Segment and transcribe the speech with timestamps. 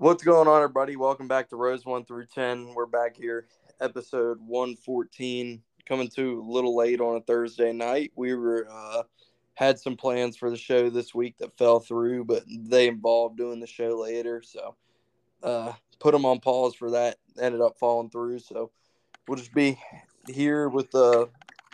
[0.00, 0.96] What's going on, everybody?
[0.96, 2.72] Welcome back to Rose 1 through 10.
[2.72, 3.44] We're back here,
[3.82, 8.10] episode 114, coming to a little late on a Thursday night.
[8.16, 9.02] We were uh,
[9.52, 13.60] had some plans for the show this week that fell through, but they involved doing
[13.60, 14.40] the show later.
[14.40, 14.74] So
[15.42, 17.18] uh, put them on pause for that.
[17.38, 18.38] Ended up falling through.
[18.38, 18.70] So
[19.28, 19.78] we'll just be
[20.26, 21.28] here with the,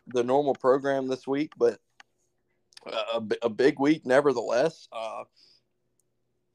[0.08, 1.79] the normal program this week, but
[2.84, 4.88] a, a big week nevertheless.
[4.90, 5.22] Uh,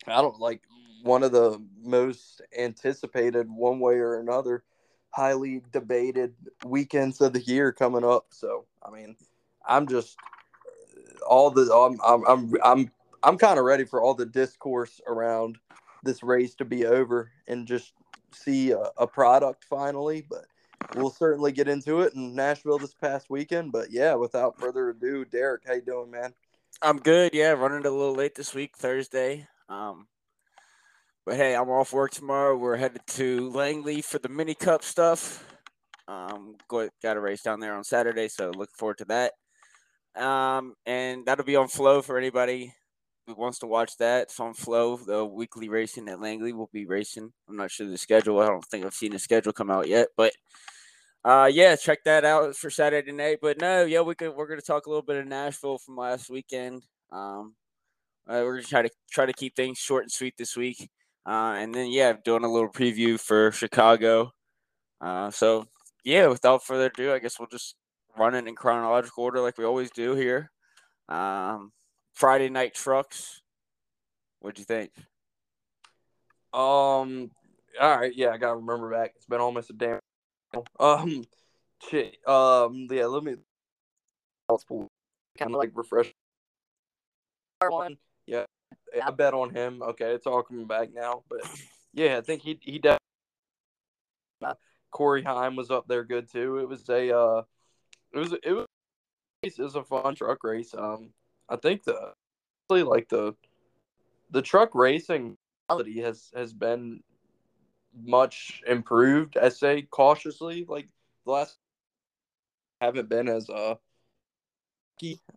[0.06, 0.64] I don't like
[1.04, 4.64] one of the most anticipated one way or another,
[5.10, 6.34] highly debated
[6.66, 8.28] weekends of the year coming up.
[8.30, 9.16] So I mean,
[9.66, 10.18] I'm just
[11.28, 12.92] all the I'm I'm I'm I'm,
[13.24, 15.58] I'm kind of ready for all the discourse around
[16.04, 17.94] this race to be over and just
[18.32, 20.26] see a, a product finally.
[20.28, 20.46] But
[20.96, 23.72] we'll certainly get into it in Nashville this past weekend.
[23.72, 26.34] But yeah, without further ado, Derek, how you doing, man?
[26.82, 27.34] I'm good.
[27.34, 29.48] Yeah, running a little late this week, Thursday.
[29.70, 30.08] Um,
[31.26, 32.58] but hey, I'm off work tomorrow.
[32.58, 35.46] We're headed to Langley for the mini cup stuff.
[36.08, 39.34] Um, got a race down there on Saturday, so looking forward to that.
[40.22, 42.74] Um, and that'll be on Flow for anybody
[43.28, 44.24] who wants to watch that.
[44.24, 44.98] It's on Flow.
[44.98, 47.32] The weekly racing at Langley will be racing.
[47.48, 48.40] I'm not sure the schedule.
[48.40, 50.34] I don't think I've seen the schedule come out yet, but
[51.24, 53.38] uh, yeah, check that out for Saturday night.
[53.42, 54.36] But no, yeah, we could.
[54.36, 56.84] We're gonna talk a little bit of Nashville from last weekend.
[57.12, 57.56] Um,
[58.28, 60.90] uh, we're gonna try to try to keep things short and sweet this week.
[61.26, 64.32] Uh, and then yeah, doing a little preview for Chicago.
[65.00, 65.66] Uh, so
[66.04, 67.76] yeah, without further ado, I guess we'll just
[68.18, 70.52] run it in chronological order like we always do here.
[71.10, 71.72] Um,
[72.14, 73.42] Friday night trucks.
[74.40, 74.92] What'd you think?
[76.54, 77.32] Um.
[77.80, 78.14] All right.
[78.16, 79.14] Yeah, I gotta remember back.
[79.16, 80.00] It's been almost a damn
[80.80, 81.24] um,
[81.90, 82.18] shit.
[82.28, 83.06] Um, yeah.
[83.06, 83.36] Let me.
[85.38, 86.12] Kind of like refresh.
[87.70, 87.98] One.
[88.26, 88.46] Yeah,
[89.04, 89.82] I bet on him.
[89.82, 91.24] Okay, it's all coming back now.
[91.30, 91.42] But
[91.94, 92.98] yeah, I think he he definitely.
[94.92, 96.58] Corey Heim was up there good too.
[96.58, 97.44] It was a uh,
[98.14, 98.66] it was it was
[99.42, 100.74] it was a fun truck race.
[100.78, 101.12] Um,
[101.50, 102.14] I think the
[102.70, 103.36] like the
[104.32, 105.36] the truck racing
[105.68, 107.02] quality has has been
[108.06, 109.38] much improved.
[109.38, 110.88] I say cautiously, like
[111.26, 111.58] the last
[112.80, 113.76] haven't been as uh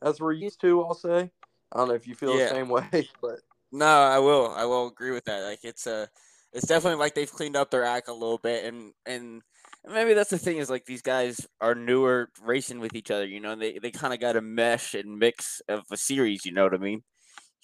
[0.02, 0.82] as we're used to.
[0.82, 1.30] I'll say.
[1.72, 2.44] I don't know if you feel yeah.
[2.44, 3.40] the same way, but
[3.74, 4.52] no, I will.
[4.56, 5.42] I will agree with that.
[5.44, 6.06] Like it's a, uh,
[6.52, 9.42] it's definitely like they've cleaned up their act a little bit, and and
[9.86, 13.26] maybe that's the thing is like these guys are newer racing with each other.
[13.26, 16.44] You know, they they kind of got a mesh and mix of a series.
[16.46, 17.02] You know what I mean?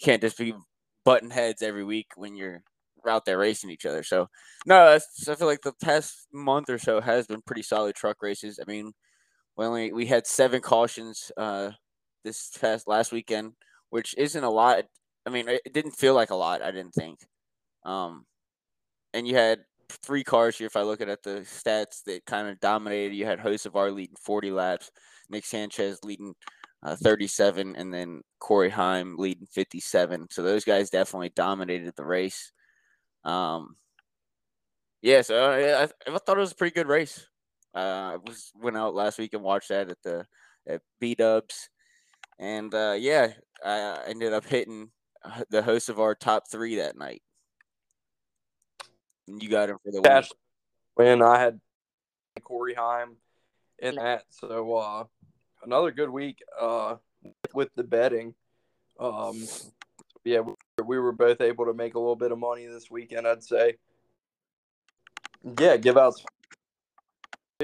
[0.00, 0.54] You can't just be
[1.04, 2.62] button heads every week when you're
[3.08, 4.04] out there racing each other.
[4.04, 4.28] So
[4.66, 8.60] no, I feel like the past month or so has been pretty solid truck races.
[8.62, 8.92] I mean,
[9.56, 11.72] we only we had seven cautions uh
[12.24, 13.52] this past last weekend,
[13.90, 14.84] which isn't a lot.
[15.30, 16.60] I mean, it didn't feel like a lot.
[16.60, 17.20] I didn't think.
[17.84, 18.26] Um,
[19.14, 20.66] and you had three cars here.
[20.66, 24.50] If I look at the stats that kind of dominated, you had Hocevar leading 40
[24.50, 24.90] laps,
[25.28, 26.34] Nick Sanchez leading
[26.82, 30.26] uh, 37, and then Corey Heim leading 57.
[30.32, 32.50] So those guys definitely dominated the race.
[33.24, 33.76] Um,
[35.00, 37.24] yeah, so I, I, I thought it was a pretty good race.
[37.72, 37.78] Uh,
[38.14, 40.26] I was went out last week and watched that at the
[40.68, 41.68] at B Dubs,
[42.40, 43.28] and uh, yeah,
[43.64, 44.90] I ended up hitting
[45.50, 47.22] the Hocevar top three that night.
[49.28, 50.30] And you got him for the Cash
[50.96, 51.22] win.
[51.22, 51.60] I had
[52.42, 53.16] Corey Heim
[53.78, 55.04] in that, so uh,
[55.64, 56.96] another good week uh,
[57.54, 58.34] with the betting.
[58.98, 59.46] Um,
[60.24, 60.40] yeah,
[60.84, 63.26] we were both able to make a little bit of money this weekend.
[63.26, 63.76] I'd say.
[65.58, 66.14] Yeah, give out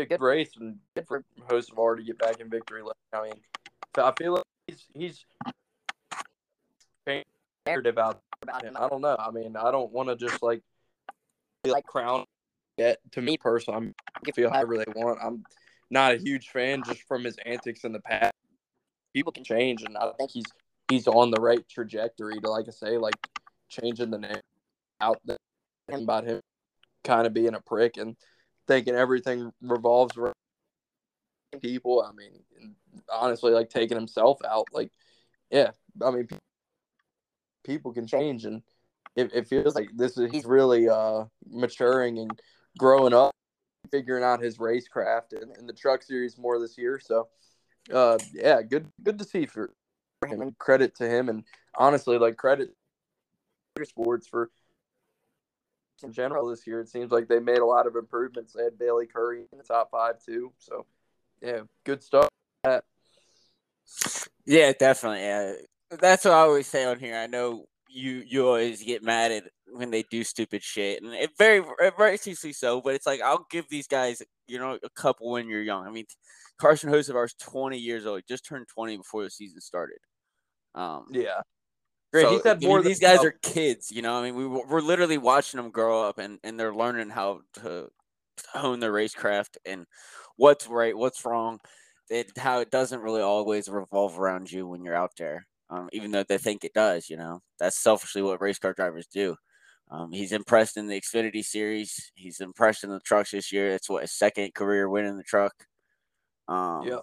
[0.05, 2.83] good race and good for Hocevar to get back in victory.
[3.13, 3.33] I mean,
[3.97, 5.25] I feel like he's he's
[7.67, 8.77] narrative out about him.
[8.79, 9.17] I don't know.
[9.19, 10.63] I mean, I don't want to just like
[11.65, 12.25] like crown
[12.77, 12.99] yet.
[13.13, 15.19] To me personally, I'm feel however they want.
[15.23, 15.45] I'm
[15.91, 18.33] not a huge fan just from his antics in the past.
[19.15, 20.47] People can change, and I think he's
[20.89, 23.15] he's on the right trajectory to, like I say, like
[23.69, 24.41] changing the name
[25.01, 25.37] out there
[25.93, 26.41] about him
[27.05, 28.17] kind of being a prick and
[28.67, 30.35] thinking everything revolves around
[31.61, 32.05] people.
[32.07, 32.75] I mean,
[33.13, 34.67] honestly, like taking himself out.
[34.73, 34.91] Like,
[35.51, 35.71] yeah,
[36.05, 36.39] I mean, people
[37.67, 38.63] can change, and
[39.17, 42.41] it, it feels like this is he's really uh maturing and
[42.79, 43.33] growing up,
[43.91, 47.01] figuring out his racecraft and, and the truck series more this year.
[47.03, 47.29] So,
[47.93, 49.73] uh, yeah, good good to see for
[50.27, 51.45] him and credit to him and
[51.77, 52.71] honestly like credit
[53.85, 54.51] sports for
[56.03, 56.81] in general this year.
[56.81, 58.53] It seems like they made a lot of improvements.
[58.53, 60.53] They had Bayley Currey in the top five too.
[60.59, 60.87] So
[61.43, 62.29] yeah, good stuff.
[64.45, 65.21] Yeah, definitely.
[65.21, 65.53] Yeah.
[65.91, 67.17] That's what I always say on here.
[67.17, 71.31] I know you you always get mad at when they do stupid shit, and it
[71.39, 71.63] very
[71.97, 72.81] very seriously so.
[72.81, 75.87] But it's like I'll give these guys, you know, a couple when you're young.
[75.87, 76.07] I mean,
[76.59, 78.19] Carson Hocevar is 20 years old.
[78.19, 79.99] He just turned 20 before the season started.
[80.75, 81.41] Um, yeah.
[82.13, 82.25] Great.
[82.25, 82.83] So, he's had more.
[82.83, 84.15] These guys are kids, you know.
[84.15, 87.89] I mean, we we're literally watching them grow up, and and they're learning how to
[88.53, 89.87] hone their racecraft and
[90.37, 91.59] what's right, what's wrong.
[92.09, 96.11] It, how it doesn't really always revolve around you when you're out there um, even
[96.11, 97.09] though they think it does.
[97.09, 99.37] You know, that's selfishly what race car drivers do.
[99.91, 102.11] Um, he's impressed in the Xfinity series.
[102.15, 103.69] He's impressed in the trucks this year.
[103.69, 105.53] It's what his second career win in the truck.
[106.49, 106.99] Um, yeah,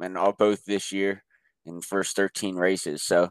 [0.00, 1.22] and all both this year
[1.66, 3.02] in first 13 races.
[3.02, 3.30] So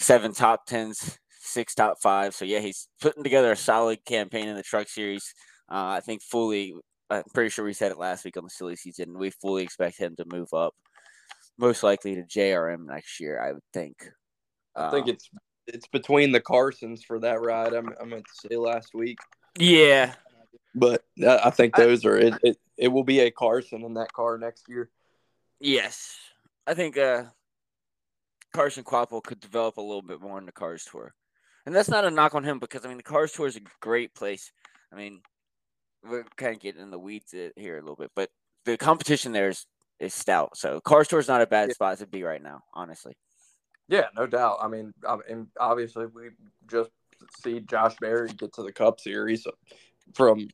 [0.00, 2.34] seven top tens, six top five.
[2.34, 5.32] So yeah, he's putting together a solid campaign in the truck series.
[5.70, 6.74] Uh, I think fully.
[7.10, 9.18] I'm pretty sure we said it last week on the silly season.
[9.18, 10.74] We fully expect him to move up
[11.58, 14.10] most likely to JRM next year, I would think.
[14.76, 15.30] I think um, it's
[15.66, 17.72] it's between the Carsons for that ride.
[17.72, 19.18] I'm I meant to say last week.
[19.58, 20.14] Yeah,
[20.74, 22.56] but I think those I, are it, it.
[22.76, 24.90] It will be a Carson in that car next year.
[25.60, 26.16] Yes,
[26.66, 27.24] I think uh,
[28.52, 31.14] Carson Kvapil could develop a little bit more in the Cars Tour,
[31.66, 33.62] and that's not a knock on him because I mean the Cars Tour is a
[33.80, 34.50] great place.
[34.92, 35.20] I mean,
[36.02, 38.30] we're kind of getting in the weeds here a little bit, but
[38.64, 39.66] the competition there is
[40.00, 40.56] is stout.
[40.56, 41.74] So Tour is not a bad yeah.
[41.74, 43.14] spot to be right now, honestly.
[43.88, 44.58] Yeah, no doubt.
[44.62, 46.30] I mean, I mean, obviously we
[46.70, 46.90] just
[47.42, 49.46] see Josh Berry get to the Cup Series
[50.14, 50.48] from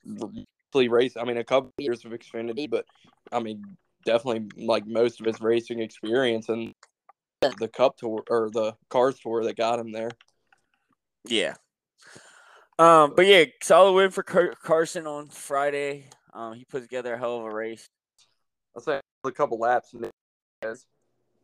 [0.74, 1.16] race.
[1.16, 2.84] I mean, a couple years of Xfinity, but
[3.32, 3.62] I mean,
[4.04, 6.74] definitely like most of his racing experience and
[7.40, 10.10] the Cup Tour or the Cars Tour that got him there.
[11.24, 11.54] Yeah.
[12.78, 16.06] Um, but yeah, solid win for Car- Carson on Friday.
[16.32, 17.88] Um, he put together a hell of a race.
[18.74, 20.10] I'll say a couple laps and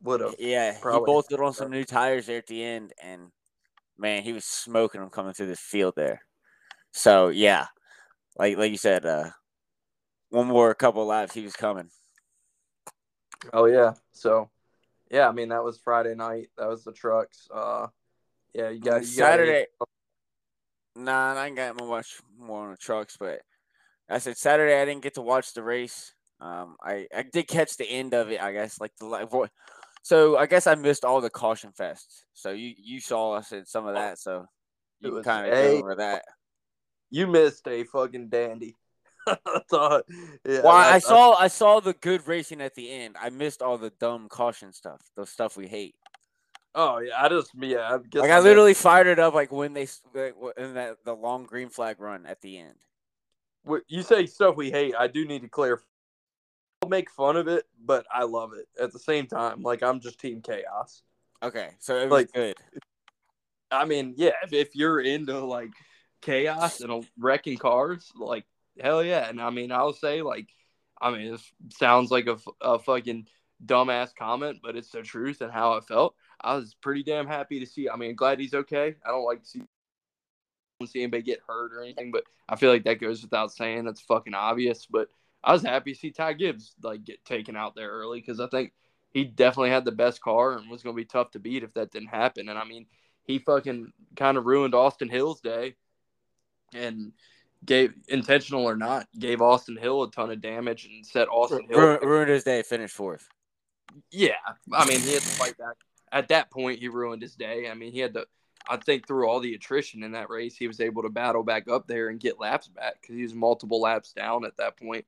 [0.02, 0.34] would have.
[0.38, 1.00] Yeah, probably.
[1.00, 3.30] he bolted on some new tires there at the end, and
[3.98, 6.22] man, he was smoking them coming through the field there.
[6.92, 7.66] So yeah,
[8.38, 9.30] like like you said, uh,
[10.30, 11.90] one more couple laps, he was coming.
[13.52, 14.50] Oh yeah, so
[15.10, 16.48] yeah, I mean that was Friday night.
[16.56, 17.48] That was the trucks.
[17.52, 17.88] Uh,
[18.54, 19.66] yeah, you got Saturday.
[19.78, 19.88] Got
[21.04, 23.40] nah, I ain't got much more on the trucks, but
[24.08, 26.14] I said Saturday I didn't get to watch the race.
[26.40, 28.40] Um, I I did catch the end of it.
[28.40, 29.28] I guess like the like.
[30.02, 32.24] so I guess I missed all the caution fests.
[32.34, 34.18] So you you saw us in some of oh, that.
[34.18, 34.46] So
[35.00, 36.22] you kind of go over that.
[37.10, 38.74] You missed a fucking dandy.
[39.70, 40.04] thought,
[40.44, 43.16] yeah, well, I, I, saw I saw the good racing at the end.
[43.20, 45.96] I missed all the dumb caution stuff, the stuff we hate.
[46.76, 47.94] Oh yeah, I just yeah.
[47.94, 51.44] I guess like I, literally fired it up like when they in that the long
[51.44, 52.74] green flag run at the end.
[53.88, 54.94] You say stuff we hate.
[54.96, 55.82] I do need to clarify
[56.88, 59.62] make fun of it, but I love it at the same time.
[59.62, 61.02] Like I'm just team chaos.
[61.42, 62.54] Okay, so it was like, good.
[63.70, 65.70] I mean, yeah, if, if you're into like
[66.22, 68.44] chaos and wrecking cars, like
[68.80, 69.28] hell yeah.
[69.28, 70.48] And I mean, I'll say like,
[71.00, 71.40] I mean, it
[71.70, 73.26] sounds like a, a fucking
[73.64, 76.14] dumbass comment, but it's the truth and how I felt.
[76.40, 77.88] I was pretty damn happy to see.
[77.88, 78.94] I mean, glad he's okay.
[79.04, 79.62] I don't like to see
[80.84, 83.84] see anybody get hurt or anything, but I feel like that goes without saying.
[83.84, 85.08] That's fucking obvious, but
[85.46, 88.48] I was happy to see Ty Gibbs like get taken out there early because I
[88.48, 88.72] think
[89.12, 91.72] he definitely had the best car and was going to be tough to beat if
[91.74, 92.48] that didn't happen.
[92.48, 92.86] And I mean,
[93.22, 95.76] he fucking kind of ruined Austin Hill's day
[96.74, 97.12] and
[97.64, 101.78] gave intentional or not gave Austin Hill a ton of damage and set Austin Hill
[101.78, 102.62] ruined, ruined his day.
[102.62, 103.28] Finished fourth.
[104.10, 104.34] Yeah,
[104.72, 105.76] I mean he had to fight back.
[106.12, 107.68] At that point, he ruined his day.
[107.70, 108.26] I mean, he had to.
[108.68, 111.68] I think through all the attrition in that race, he was able to battle back
[111.68, 115.04] up there and get laps back because he was multiple laps down at that point.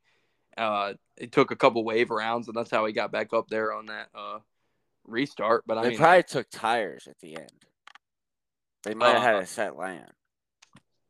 [0.58, 3.72] Uh, it took a couple wave rounds, and that's how he got back up there
[3.72, 4.38] on that uh,
[5.06, 5.64] restart.
[5.66, 7.64] But I they mean, probably took tires at the end.
[8.82, 10.10] They might have uh, had a set land.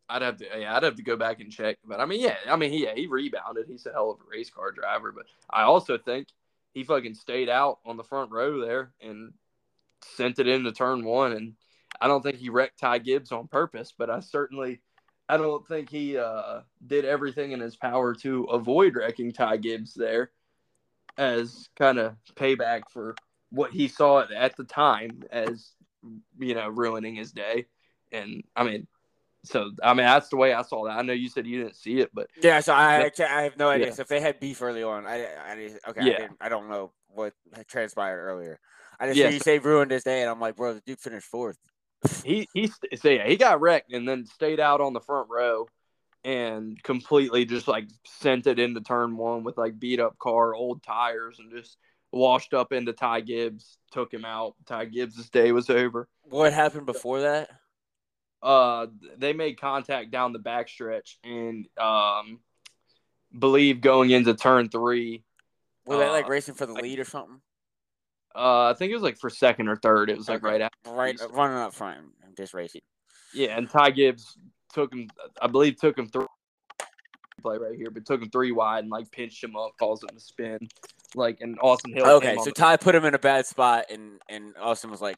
[0.08, 1.78] I'd have to, yeah, I'd have to go back and check.
[1.84, 3.66] But I mean, yeah, I mean, he, yeah, he rebounded.
[3.68, 5.12] He's a hell of a race car driver.
[5.12, 6.28] But I also think
[6.72, 9.32] he fucking stayed out on the front row there and
[10.02, 11.32] sent it into turn one.
[11.32, 11.54] And
[12.00, 14.80] I don't think he wrecked Ty Gibbs on purpose, but I certainly
[15.28, 19.94] I don't think he uh, did everything in his power to avoid wrecking Ty Gibbs
[19.94, 20.30] there
[21.18, 23.14] as kind of payback for
[23.50, 25.72] what he saw at the time as
[26.38, 27.66] you know ruining his day.
[28.10, 28.86] And I mean,
[29.44, 30.98] so I mean that's the way I saw that.
[30.98, 32.60] I know you said you didn't see it, but yeah.
[32.60, 33.88] So I I have no idea.
[33.88, 33.92] Yeah.
[33.92, 36.06] So if they had beef early on, I I okay.
[36.06, 36.28] Yeah.
[36.40, 37.34] I, I don't know what
[37.66, 38.58] transpired earlier.
[38.98, 39.28] I just yeah.
[39.28, 41.58] you say ruined his day, and I'm like, bro, the dude finished fourth
[42.24, 45.66] he he so yeah, he got wrecked and then stayed out on the front row
[46.24, 50.82] and completely just like sent it into turn one with like beat up car, old
[50.82, 51.76] tires, and just
[52.12, 54.54] washed up into Ty Gibbs, took him out.
[54.66, 56.08] Ty Gibbs' day was over.
[56.24, 57.50] What happened before that?
[58.42, 58.86] uh,
[59.16, 62.40] they made contact down the backstretch and um,
[63.36, 65.24] believe going into turn three.
[65.86, 67.40] Were they like uh, racing for the like- lead or something?
[68.38, 70.10] Uh, I think it was like for second or third.
[70.10, 70.52] It was like Okay.
[70.52, 70.90] right after.
[70.90, 72.82] Right, running up front and just racing.
[73.34, 74.38] Yeah, and Ty Gibbs
[74.72, 75.08] took him.
[75.42, 76.26] I believe took him three.
[77.42, 80.10] Play right here, but took him three wide and like pinched him up, caused him
[80.14, 80.58] to spin.
[81.14, 82.06] Like and Austin Hill.
[82.16, 85.16] Okay, so the- Ty put him in a bad spot, and and Austin was like,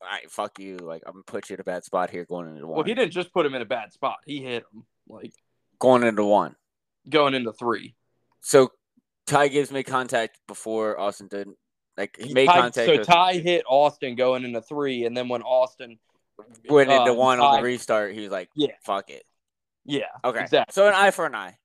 [0.00, 0.76] "All right, fuck you.
[0.78, 2.76] Like I'm gonna put you in a bad spot here, going into one.
[2.76, 4.16] well, he didn't just put him in a bad spot.
[4.24, 5.32] He hit him like
[5.78, 6.56] going into one.
[7.08, 7.94] going into three.
[8.40, 8.72] So
[9.26, 11.48] Ty Gibbs made contact before Austin did.
[11.98, 12.86] Like he made Ty- contact.
[12.86, 15.98] so with- Ty hit Austin going into three, and then when Austin
[16.70, 18.72] went into uh, one on the restart, he was like, Yeah.
[18.82, 19.24] fuck it."
[19.84, 20.72] Yeah, Okay, exactly.
[20.72, 21.58] so an eye for an eye.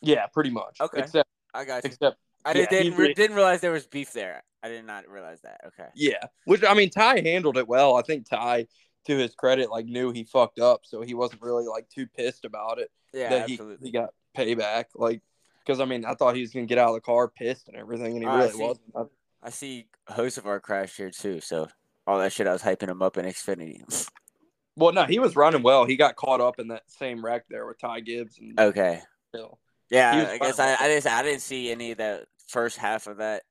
[0.00, 0.80] Yeah, pretty much.
[0.80, 1.00] Okay.
[1.00, 1.88] Except, I got you.
[1.88, 4.42] except, I yeah, did, he didn't re- didn't realize there was beef there.
[4.62, 5.60] I did not realize that.
[5.68, 5.88] Okay.
[5.94, 6.24] yeah.
[6.44, 7.96] Which I mean, Ty handled it well.
[7.96, 8.66] I think Ty,
[9.06, 12.44] to his credit, like knew he fucked up, so he wasn't really like too pissed
[12.44, 12.90] about it.
[13.12, 13.88] Yeah, that he, absolutely.
[13.88, 14.84] he got payback.
[14.94, 15.22] Like,
[15.64, 17.76] because I mean, I thought he was gonna get out of the car pissed and
[17.76, 18.58] everything, and he I really see.
[18.62, 19.10] wasn't.
[19.42, 21.40] I- see Hocevar crash here too.
[21.40, 21.68] So
[22.06, 23.82] all that shit, I was hyping him up in Xfinity.
[24.76, 25.84] well, no, he was running well.
[25.84, 29.00] He got caught up in that same wreck there with Ty Gibbs and okay.
[29.32, 29.58] Hill.
[29.90, 33.18] Yeah, I guess I, I didn't I didn't see any of that first half of
[33.18, 33.42] that.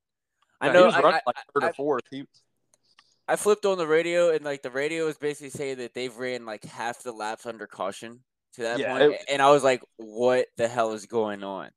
[0.59, 2.03] I No, know he was I, running I, like third I- or fourth.
[2.09, 2.23] He,
[3.27, 6.45] I flipped on the radio and like the radio was basically saying that they've ran
[6.45, 8.19] like half the laps under caution
[8.55, 11.69] to that Yeah, point, it- and I was like, "What the hell is going on?"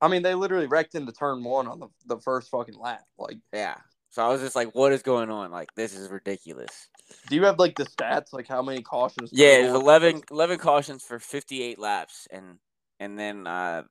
[0.00, 3.04] I mean, they literally wrecked into turn one on the, the first fucking lap.
[3.18, 3.76] Like, Yeah,
[4.16, 5.50] so I was just like, "What is going on?
[5.50, 6.88] Like this is ridiculous."
[7.28, 9.30] do you have like the stats, like how many cautions?
[9.30, 12.58] Yeah, it's 11, 11 cautions for fifty eight laps, and
[12.98, 13.82] and then uh,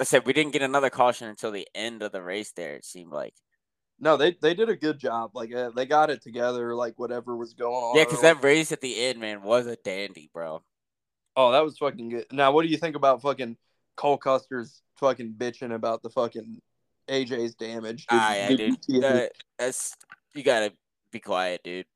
[0.00, 2.52] I said we didn't get another caution until the end of the race.
[2.52, 3.34] There, it seemed like.
[4.00, 5.32] No, they they did a good job.
[5.34, 6.74] Like, uh, they got it together.
[6.74, 7.96] Like, whatever was going on.
[7.96, 10.62] Yeah, because that race at the end, man, was a dandy, bro.
[11.34, 12.26] Oh, that was fucking good.
[12.32, 13.58] Now, what do you think about fucking
[13.96, 16.60] Cole Custer's fucking bitching about the fucking
[17.08, 18.06] AJ's damage?
[18.06, 18.60] Did- Ah, yeah, dude.
[18.60, 19.04] you see?
[19.04, 19.26] Uh,
[19.58, 19.94] that's
[20.34, 20.72] you gotta
[21.10, 21.86] be quiet, dude.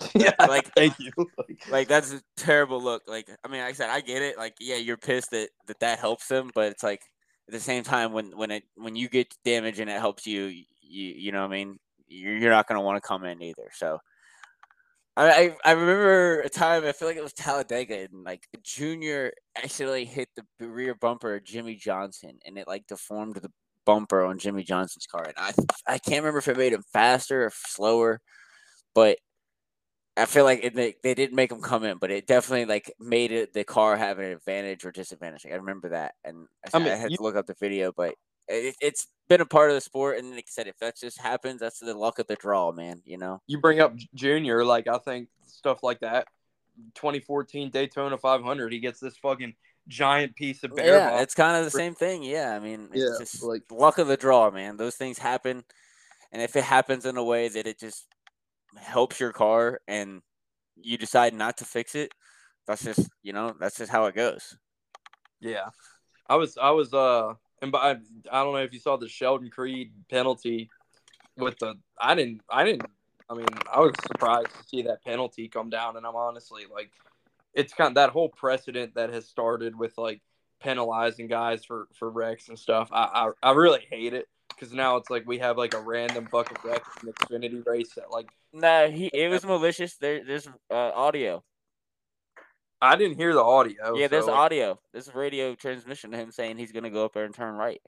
[0.14, 1.10] yeah, like- thank you.
[1.36, 3.02] Like, Like that's a terrible look.
[3.06, 4.38] Like I mean, like I said, I get it.
[4.38, 7.02] Like yeah, you're pissed that that, that helps him, but it's like
[7.48, 10.44] at the same time when when it when you get damage and it helps you,
[10.44, 11.78] you you know what I mean.
[12.08, 13.70] You're, you're not gonna want to come in either.
[13.72, 13.98] So.
[15.16, 20.04] I, I remember a time I feel like it was Talladega and like Junior accidentally
[20.06, 23.50] hit the rear bumper of Jimmie Johnson and it like deformed the
[23.84, 25.52] bumper on Jimmie Johnson's car and I
[25.86, 28.20] I can't remember if it made him faster or slower,
[28.94, 29.18] but
[30.16, 32.92] I feel like it, they, they didn't make him come in, but it definitely like
[33.00, 35.44] made it the car have an advantage or disadvantage.
[35.44, 37.54] Like, I remember that, and I, I said- I had you- to look up the
[37.58, 38.14] video, but
[38.50, 40.18] it, it's been a part of the sport.
[40.18, 43.02] And like I said, if that just happens, that's the luck of the draw, man.
[43.04, 43.40] You know?
[43.46, 46.26] you bring up Junior, like I think stuff like that.
[46.94, 49.54] 2014 Daytona 500, he gets this fucking
[49.88, 50.96] giant piece of bear.
[50.96, 52.22] yeah, it's kind of the same thing.
[52.22, 54.76] Yeah, I mean, it's Yeah, just like- luck of the draw, man.
[54.76, 55.64] Those things happen,
[56.32, 58.06] and if it happens in a way that it just
[58.76, 60.22] helps your car and
[60.76, 62.12] you decide not to fix it,
[62.66, 64.56] that's just you know that's just how it goes.
[65.40, 65.68] Yeah,
[66.28, 67.96] I was, I was, uh, and by,
[68.30, 70.70] I don't know if you saw the Sheldon Creed penalty
[71.36, 71.74] with the.
[71.98, 72.88] I didn't, I didn't.
[73.28, 76.90] I mean, I was surprised to see that penalty come down, and I'm honestly like,
[77.54, 80.20] it's kind of that whole precedent that has started with like
[80.60, 82.88] penalizing guys for for wrecks and stuff.
[82.92, 86.26] I I, I really hate it because now it's like we have like a random
[86.26, 89.96] fucking wreck in the Xfinity race that like No, he it was malicious.
[89.96, 91.42] There, there's uh, audio.
[92.82, 93.94] I didn't hear the audio.
[93.94, 94.78] yeah, there's audio.
[94.92, 97.80] There's radio transmission of him saying he's gonna go up there and turn right.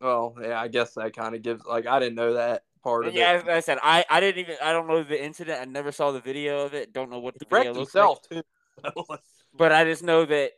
[0.00, 3.14] Well, yeah, I guess that kind of gives like I didn't know that part of
[3.14, 3.42] yeah, it.
[3.42, 5.60] as I said, I, I didn't even I don't know the incident.
[5.60, 6.92] I never saw the video of it.
[6.92, 8.44] Don't know what He the video wrecked looks himself like.
[8.44, 9.16] too.
[9.58, 10.50] But I just know that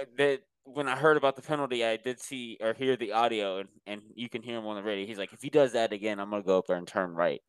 [0.00, 3.58] uh, that when I heard about the penalty, I did see or hear the audio,
[3.58, 5.06] and, and you can hear him on the radio.
[5.06, 7.40] He's like, if he does that again, I'm gonna go up there and turn right.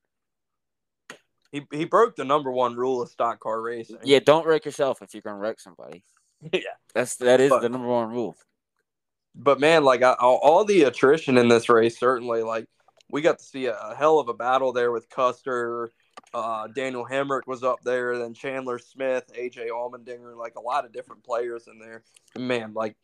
[1.52, 4.00] He he broke the number one rule of stock car racing.
[4.04, 6.04] Yeah, don't wreck yourself if you're gonna wreck somebody.
[6.54, 6.60] yeah.
[6.94, 8.36] That's that is But- the number one rule.
[9.38, 12.68] But man, like I, all, the attrition in this race, certainly, like
[13.10, 15.92] we got to see a, a hell of a battle there with Custer.
[16.34, 20.94] Uh, Daniel Hemric was up there, then Chandler Smith, AJ Allmendinger, like a lot of
[20.94, 22.04] different players in there.
[22.38, 22.96] Man, like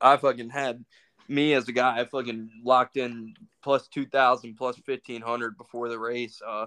[0.00, 0.84] I fucking had
[1.28, 5.88] me as a guy, I fucking locked in plus two thousand, plus fifteen hundred before
[5.88, 6.42] the race.
[6.44, 6.66] Uh,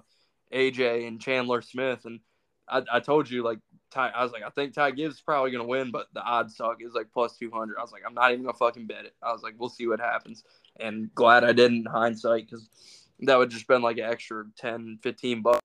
[0.53, 2.19] AJ and Chandler Smith, and
[2.69, 3.59] I, I told you like
[3.91, 6.55] Ty, I was like, I think Ty Gibbs is probably gonna win, but the odds
[6.57, 6.79] suck.
[6.83, 7.77] Was like plus two hundred.
[7.77, 9.15] I was like, I'm not even gonna fucking bet it.
[9.21, 10.43] I was like, we'll see what happens.
[10.79, 12.69] And glad I didn't in hindsight because
[13.21, 15.59] that would just been like an extra 10, 15 bucks.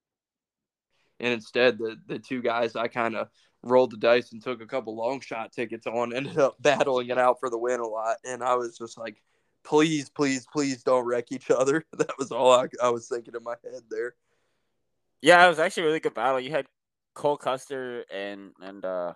[1.21, 3.29] and instead the the two guys I kind of
[3.63, 7.19] rolled the dice and took a couple long shot tickets on ended up battling it
[7.19, 9.21] out for the win a lot, and I was just like,
[9.65, 11.85] please, please, please don't wreck each other.
[11.99, 14.15] That was all I, I was thinking in my head there.
[15.21, 16.41] Yeah, it was actually a really good battle.
[16.41, 16.67] You had
[17.15, 19.15] Cole Custer and and uh,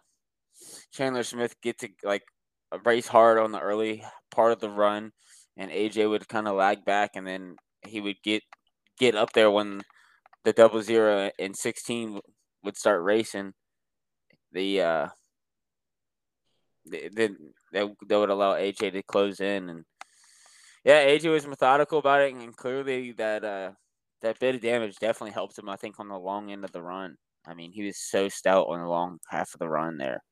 [0.93, 2.25] Chandler Smith get to like
[2.85, 5.13] race hard on the early part of the run,
[5.57, 7.57] and AJ would kind of lag back, and then
[7.87, 8.43] he would get
[8.99, 9.83] get up there when
[10.45, 12.21] the double zero and sixteen
[12.65, 13.53] would start racing.
[14.53, 15.09] The uh,
[16.85, 17.37] then
[17.73, 19.85] they, they would allow AJ to close in, and
[20.85, 23.71] yeah, AJ was methodical about it, and clearly that uh
[24.23, 25.69] that bit of damage definitely helped him.
[25.69, 27.17] I think on the long end of the run.
[27.47, 30.23] I mean, he was so stout on the long half of the run there.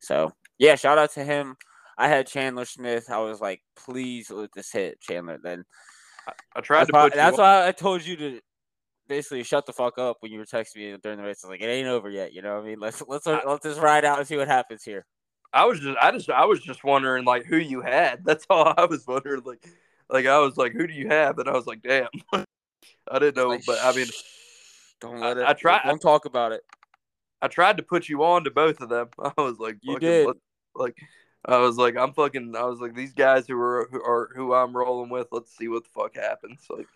[0.00, 1.56] So yeah, shout out to him.
[1.96, 3.10] I had Chandler Smith.
[3.10, 5.38] I was like, please let this hit Chandler.
[5.42, 5.64] Then
[6.28, 8.40] I, I tried that's to why, that's why I told you to
[9.08, 11.40] basically shut the fuck up when you were texting me during the race.
[11.42, 12.32] I was like, it ain't over yet.
[12.32, 12.78] You know what I mean?
[12.80, 15.06] Let's let's I- let's just ride out and see what happens here.
[15.52, 18.20] I was just I just I was just wondering like who you had.
[18.24, 19.42] That's all I was wondering.
[19.44, 19.66] Like
[20.10, 21.38] like I was like, who do you have?
[21.38, 22.08] And I was like, damn.
[23.10, 24.06] I didn't know, Like, but I mean
[25.00, 25.44] don't I- let it.
[25.46, 26.62] I try- Don't talk about it.
[27.40, 29.08] I tried to put you on to both of them.
[29.18, 30.26] I was like, You did.
[30.26, 30.36] let-
[30.74, 30.96] like
[31.44, 32.54] I was like, I'm fucking.
[32.56, 35.28] I was like, these guys who are who are who I'm rolling with.
[35.30, 36.66] Let's see what the fuck happens.
[36.68, 36.86] Like,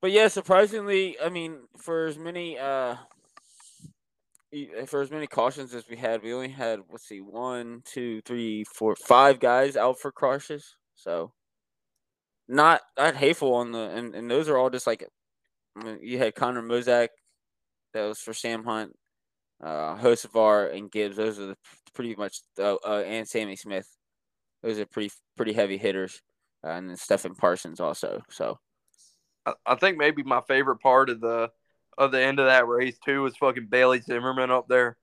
[0.00, 2.96] But yeah, surprisingly, I mean, for as many uh
[4.86, 8.64] for as many cautions as we had, we only had let's see, one, two, three,
[8.64, 10.76] four, five guys out for crashes.
[10.94, 11.32] So
[12.48, 15.06] not not hateful on the and, and those are all just like
[16.00, 17.08] you had Connor Mosack,
[17.92, 18.92] that was for Sam Hunt,
[19.62, 21.16] uh Hocevar and Gibbs.
[21.16, 21.56] Those are the
[21.94, 23.88] pretty much uh, uh and Sammy Smith.
[24.62, 26.20] Those are pretty pretty heavy hitters.
[26.64, 28.22] Uh, and then Stephen Parsons also.
[28.30, 28.58] So
[29.44, 31.50] I, I think maybe my favorite part of the
[31.96, 34.96] of the end of that race too was fucking Bailey Zimmerman up there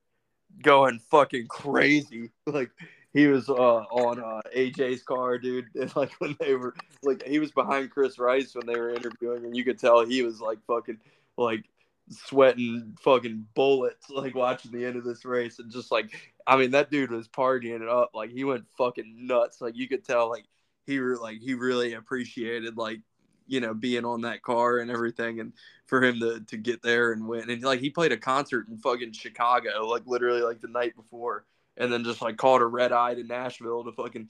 [0.62, 2.30] going fucking crazy.
[2.46, 2.70] Like
[3.12, 5.66] he was uh, on uh, AJ's car, dude.
[5.74, 9.44] And like when they were like he was behind Chris Rice when they were interviewing,
[9.44, 10.98] and you could tell he was like fucking
[11.36, 11.64] like
[12.10, 15.58] sweating fucking bullets like watching the end of this race.
[15.58, 18.10] And just like I mean that dude was partying it up.
[18.14, 19.60] Like he went fucking nuts.
[19.60, 20.44] Like you could tell like
[20.86, 23.00] he re- like he really appreciated like
[23.46, 25.52] you know being on that car and everything and
[25.86, 27.50] for him to to get there and win.
[27.50, 31.44] And like he played a concert in fucking Chicago like literally like the night before
[31.76, 34.28] and then just like caught a red eye to Nashville to fucking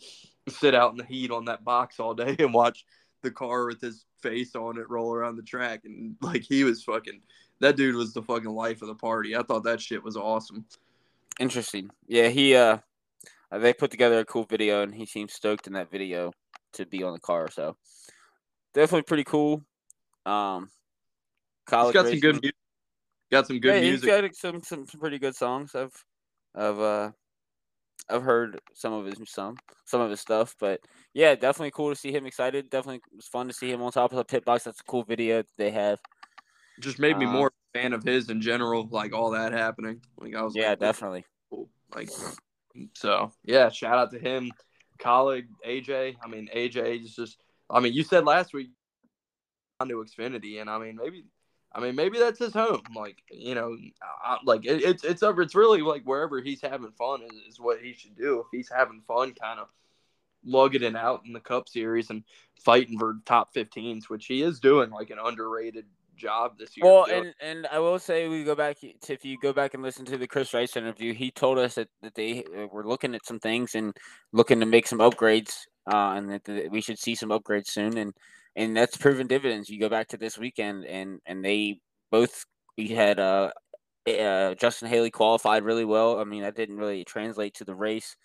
[0.49, 2.85] sit out in the heat on that box all day and watch
[3.23, 6.83] the car with his face on it roll around the track and like he was
[6.83, 7.21] fucking
[7.61, 9.37] that dude was the fucking life of the party.
[9.37, 10.65] I thought that shit was awesome.
[11.39, 11.91] Interesting.
[12.07, 12.79] Yeah, he uh
[13.51, 16.33] uh, they put together a cool video and he seemed stoked in that video
[16.73, 17.77] to be on the car, so
[18.75, 19.63] definitely pretty cool.
[20.27, 20.69] Um
[21.67, 22.57] He's college got some good music.
[23.31, 24.11] Got some good yeah, music.
[24.11, 25.75] He's got some, some some pretty good songs.
[25.75, 26.05] I've
[26.55, 27.11] I've uh
[28.09, 30.81] I've heard some of his some some of his stuff, but
[31.15, 32.71] yeah, definitely cool to see him excited.
[32.71, 34.65] Definitely was fun to see him on top of the pit box.
[34.65, 36.01] That's a cool video that they have.
[36.81, 38.89] Just made me Um, more fan of his in general.
[38.91, 40.01] Like all that happening.
[40.19, 40.55] Like I was.
[40.57, 41.25] Yeah, like, definitely.
[41.51, 41.69] Cool.
[41.95, 42.11] Like
[42.95, 43.33] so.
[43.45, 43.69] Yeah.
[43.69, 44.51] Shout out to him,
[44.99, 46.17] Kaulig AJ.
[46.23, 47.39] I mean AJ is just.
[47.71, 48.71] I mean you said last week
[49.81, 51.25] on to Xfinity, and I mean maybe.
[51.75, 52.83] I mean, maybe that's his home.
[52.95, 53.77] Like, you know,
[54.23, 55.23] I, like it, it's it's.
[55.23, 58.41] It's really like wherever he's having fun is, is what he should do.
[58.41, 59.69] If he's having fun, kind of
[60.45, 62.25] lugging it out in the Cup Series and
[62.61, 66.87] fighting for top 15s, which he is doing like an underrated job this year.
[66.87, 69.83] Well, and and I will say we go back to if you go back and
[69.83, 73.15] listen to the Chris Rice interview, he told us that, that they uh, were looking
[73.15, 73.97] at some things and
[74.33, 77.99] looking to make some upgrades, uh, and that, that we should see some upgrades soon,
[77.99, 78.13] and
[78.57, 79.69] and that's proven dividends.
[79.69, 82.45] You go back to this weekend, and and they both
[82.77, 83.51] we had uh,
[84.09, 86.19] uh Justin Haley qualified really well.
[86.19, 88.17] I mean, that didn't really translate to the race.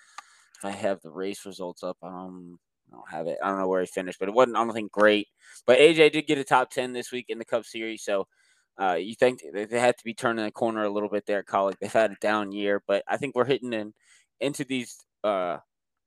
[0.57, 2.57] If I have the race results up, um,
[2.91, 3.37] I don't have it.
[3.43, 4.57] I don't know where he finished, but it wasn't.
[4.57, 5.27] I don't think great.
[5.65, 8.27] But AJ did get a top ten this week in the Cup Series, so
[8.79, 11.47] uh, you think they had to be turning the corner a little bit there at
[11.47, 11.75] Kaulig.
[11.79, 13.93] They've had a down year, but I think we're hitting in
[14.39, 15.57] into these uh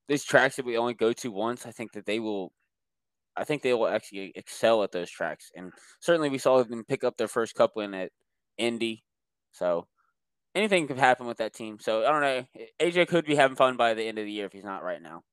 [0.07, 1.65] these tracks that we only go to once.
[1.65, 2.51] I think that they will.
[3.35, 7.03] I think they will actually excel at those tracks, and certainly we saw them pick
[7.03, 8.11] up their first cup win at
[8.57, 9.03] Indy.
[9.53, 9.87] So
[10.55, 11.77] anything could happen with that team.
[11.79, 12.65] So I don't know.
[12.79, 15.01] AJ could be having fun by the end of the year if he's not right
[15.01, 15.23] now.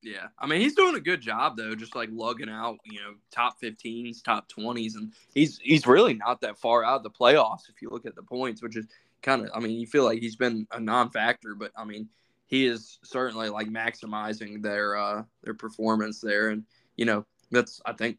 [0.00, 3.14] Yeah, I mean he's doing a good job though, just like lugging out, you know,
[3.32, 7.68] top 15s, top 20s, and he's he's really not that far out of the playoffs
[7.68, 8.86] if you look at the points, which is
[9.22, 12.08] kind of, I mean, you feel like he's been a non-factor, but I mean
[12.46, 16.62] he is certainly like maximizing their uh their performance there, and
[16.96, 18.18] you know that's I think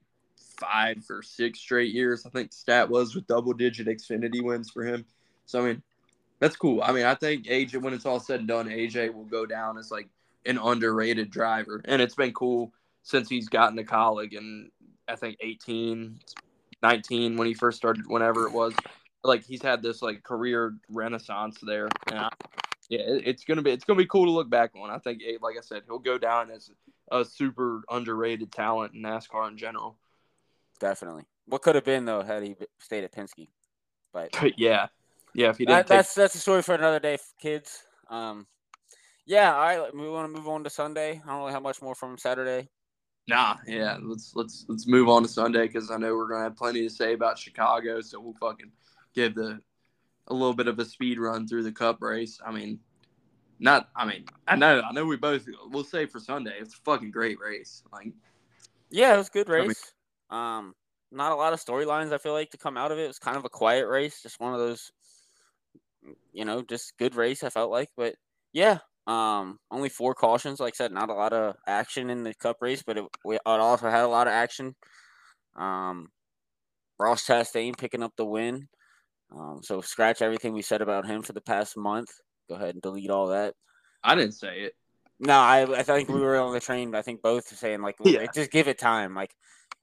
[0.59, 5.05] five or six straight years I think stat was with double-digit Xfinity wins for him,
[5.45, 5.83] So I mean,
[6.39, 6.81] that's cool.
[6.81, 9.77] I mean, I think AJ, when it's all said and done, AJ will go down
[9.77, 10.07] as like
[10.45, 14.69] an underrated driver, and it's been cool since he's gotten to Kaulig and
[15.07, 16.19] I think 18,
[16.83, 18.73] 19 when he first started, whenever it was.
[19.23, 21.89] Like he's had this like career renaissance there.
[22.11, 22.29] And
[22.89, 24.89] yeah, it's gonna be it's gonna be cool to look back on.
[24.89, 26.71] I think, like I said, he'll go down as
[27.11, 29.95] a super underrated talent in NASCAR in general.
[30.79, 31.25] Definitely.
[31.45, 33.49] What could have been though had he stayed at Penske?
[34.11, 34.87] But yeah,
[35.35, 35.51] yeah.
[35.51, 35.97] If he didn't, that, take...
[35.97, 37.83] that's that's a story for another day, kids.
[38.09, 38.47] Um,
[39.27, 39.53] yeah.
[39.53, 41.21] All right, we want to move on to Sunday.
[41.23, 42.69] I don't really have much more from Saturday.
[43.27, 43.97] Nah, yeah.
[44.01, 46.89] Let's let's let's move on to Sunday because I know we're gonna have plenty to
[46.89, 48.01] say about Chicago.
[48.01, 48.71] So we'll fucking
[49.13, 49.61] give the
[50.29, 52.39] a little bit of a speed run through the Cup race.
[52.45, 52.79] I mean,
[53.59, 53.89] not.
[53.95, 54.81] I mean, I know.
[54.81, 55.05] I know.
[55.05, 55.45] We both.
[55.69, 57.83] We'll say for Sunday, it's a fucking great race.
[57.91, 58.13] Like,
[58.89, 59.93] yeah, it was a good race.
[60.29, 60.75] I mean, um,
[61.11, 62.13] not a lot of storylines.
[62.13, 63.03] I feel like to come out of it.
[63.03, 64.91] It was kind of a quiet race, just one of those,
[66.31, 67.43] you know, just good race.
[67.43, 68.15] I felt like, but
[68.53, 70.59] yeah, um, only four cautions.
[70.59, 73.35] Like I said, not a lot of action in the Cup race, but it, we,
[73.35, 74.75] it also had a lot of action.
[75.55, 76.09] Um,
[76.99, 78.67] Ross Chastain picking up the win.
[79.31, 82.09] Um, so scratch everything we said about him for the past month.
[82.47, 83.53] Go ahead and delete all that.
[84.03, 84.75] I didn't say it.
[85.19, 86.95] No, I I think we were on the train.
[86.95, 88.25] I think both saying like, yeah.
[88.33, 89.13] just give it time.
[89.13, 89.35] Like,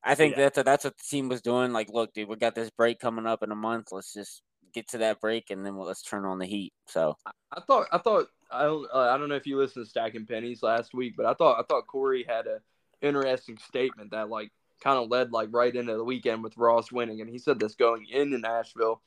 [0.02, 0.48] I think yeah.
[0.48, 1.72] that's that's what the team was doing.
[1.72, 3.88] Like, look, dude, we got this break coming up in a month.
[3.92, 6.72] Let's just get to that break and then we'll, let's turn on the heat.
[6.86, 7.16] So
[7.52, 10.26] I thought I thought I don't uh, I don't know if you listened to Stacking
[10.26, 12.60] Pennies last week, but I thought I thought Corey had a
[13.02, 14.50] interesting statement that like
[14.82, 17.74] kind of led like right into the weekend with Ross winning, and he said this
[17.74, 19.00] going into Nashville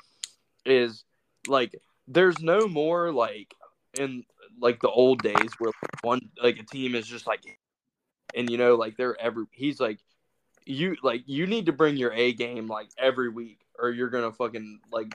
[0.65, 1.03] is
[1.47, 1.75] like
[2.07, 3.53] there's no more like
[3.93, 4.23] in
[4.59, 7.41] like the old days where one like a team is just like
[8.35, 9.99] and you know like they're every he's like
[10.65, 14.31] you like you need to bring your A game like every week or you're gonna
[14.31, 15.07] fucking like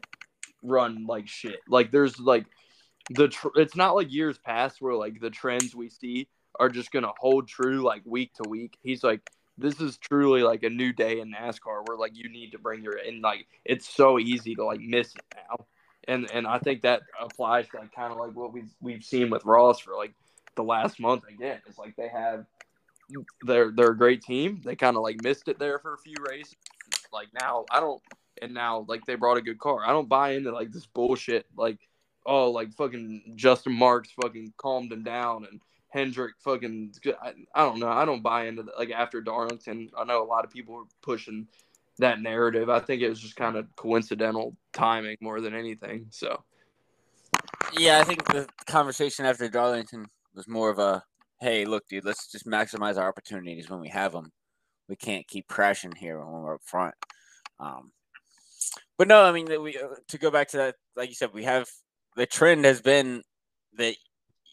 [0.65, 1.61] run like shit.
[1.69, 2.47] Like there's like
[3.11, 6.29] the tr- it's not like years past where like the trends we see
[6.59, 8.77] are just gonna hold true like week to week.
[8.83, 9.21] He's like
[9.57, 12.83] this is truly like a new day in NASCAR where like you need to bring
[12.83, 15.65] your and like it's so easy to like miss it now.
[16.07, 19.31] And and I think that applies to like kind of like what we've we've seen
[19.31, 20.13] with Ross for like
[20.57, 21.61] the last month again.
[21.67, 22.47] It's like they have
[23.43, 24.61] they're they're a great team.
[24.65, 26.57] They kind of like missed it there for a few races.
[27.13, 28.03] Like now I don't
[28.43, 29.85] and now like they brought a good car.
[29.87, 31.79] I don't buy into like this bullshit like
[32.27, 35.61] oh like fucking Justin Marks fucking calmed him down and
[35.95, 37.89] Hendrick fucking I, I don't know.
[37.89, 39.89] I don't buy into the, like after Darlington.
[39.97, 41.47] I know a lot of people are pushing
[41.99, 42.69] that narrative.
[42.69, 46.07] I think it was just kind of coincidental timing more than anything.
[46.11, 46.43] So
[47.79, 51.05] yeah, I think the conversation after Darlington was more of a
[51.41, 54.33] hey, look, dude, let's just maximize our opportunities when we have them.
[54.89, 56.95] We can't keep crashing here when we're up front.
[57.61, 57.93] Um,
[58.99, 61.45] but no, I mean, we uh, to go back to that, like you said, we
[61.45, 61.69] have
[62.17, 63.23] the trend has been
[63.77, 63.95] that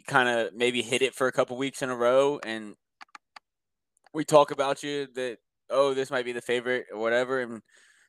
[0.01, 2.75] kind of maybe hit it for a couple weeks in a row, and
[4.13, 5.37] we talk about you that
[5.69, 7.61] oh, this might be the favorite or whatever, and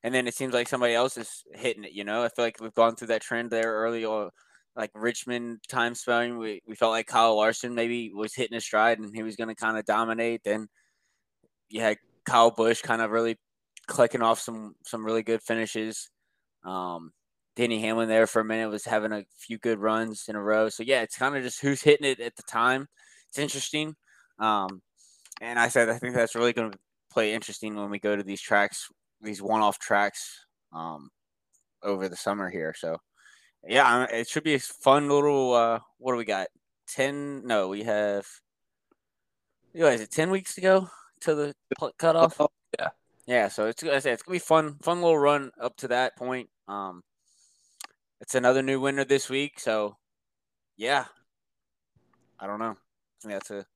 [0.02, 1.92] and then it seems like somebody else is hitting it.
[1.92, 4.30] You know, I feel like we've gone through that trend there early, or
[4.76, 6.38] like Richmond time spelling.
[6.38, 9.48] We we felt like Kyle Larson maybe was hitting a stride and he was going
[9.48, 10.42] to kind of dominate.
[10.44, 10.68] Then
[11.68, 13.38] you had Kyle Busch kind of really
[13.86, 16.10] clicking off some some really good finishes.
[16.64, 17.12] Um,
[17.54, 20.68] Denny Hamlin there for a minute was having a few good runs in a row.
[20.68, 22.88] So yeah, it's kind of just who's hitting it at the time.
[23.28, 23.94] It's interesting.
[24.38, 24.80] Um,
[25.40, 26.78] and I said I think that's really going to
[27.12, 28.88] play interesting when we go to these tracks,
[29.20, 31.10] these one-off tracks, um,
[31.82, 32.74] over the summer here.
[32.76, 32.98] So
[33.66, 35.52] yeah, it should be a fun little.
[35.54, 36.48] Uh, what do we got?
[36.88, 37.46] Ten?
[37.46, 38.26] No, we have.
[39.74, 40.88] You is it ten weeks to go
[41.20, 41.54] to the
[41.98, 42.40] cutoff.
[42.78, 42.88] Yeah,
[43.26, 43.48] yeah.
[43.48, 46.50] So it's I say it's gonna be fun, fun little run up to that point.
[46.68, 47.02] Um,
[48.22, 49.96] it's another new winner this week, so
[50.76, 51.06] yeah.
[52.38, 52.76] I don't know.
[53.26, 53.66] I that's a.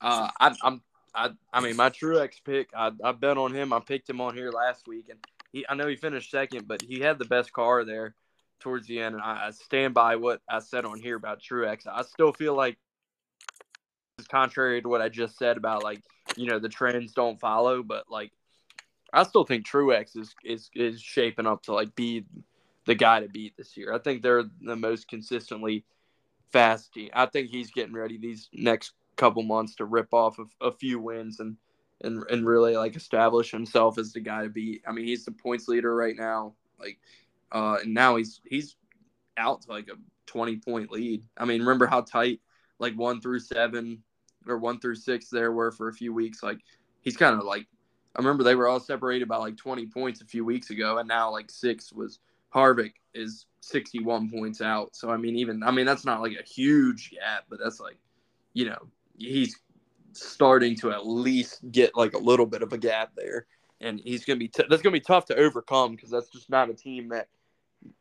[0.00, 0.82] Uh, I, I'm
[1.14, 2.70] I I mean my Truex pick.
[2.74, 3.72] I I bet on him.
[3.72, 5.18] I picked him on here last week, and
[5.52, 8.14] he I know he finished second, but he had the best car there
[8.60, 11.86] towards the end, and I, I stand by what I said on here about Truex.
[11.86, 12.78] I still feel like
[14.18, 16.00] it's contrary to what I just said about like
[16.36, 18.32] you know the trends don't follow, but like
[19.12, 22.24] I still think Truex is is is shaping up to like be
[22.86, 23.92] the guy to beat this year.
[23.92, 25.84] I think they're the most consistently
[26.50, 27.10] fast team.
[27.12, 30.98] I think he's getting ready these next couple months to rip off a, a few
[30.98, 31.56] wins and
[32.02, 34.82] and and really like establish himself as the guy to beat.
[34.86, 36.54] I mean, he's the points leader right now.
[36.78, 36.98] Like,
[37.52, 38.76] uh, and now he's he's
[39.36, 41.22] out to like a twenty point lead.
[41.36, 42.40] I mean, remember how tight
[42.78, 44.02] like one through seven
[44.46, 46.42] or one through six there were for a few weeks.
[46.42, 46.58] Like,
[47.00, 47.66] he's kind of like
[48.16, 51.08] I remember they were all separated by like twenty points a few weeks ago, and
[51.08, 52.18] now like six was
[52.54, 54.94] Harvick, is 61 points out.
[54.94, 57.96] So I mean, even I mean that's not like a huge gap, but that's like,
[58.54, 58.78] you know,
[59.16, 59.58] he's
[60.12, 63.46] starting to at least get like a little bit of a gap there,
[63.80, 66.70] and he's gonna be t- that's gonna be tough to overcome because that's just not
[66.70, 67.28] a team that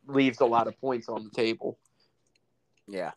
[0.07, 1.77] leaves a lot of points on the table.
[2.87, 3.11] Yeah,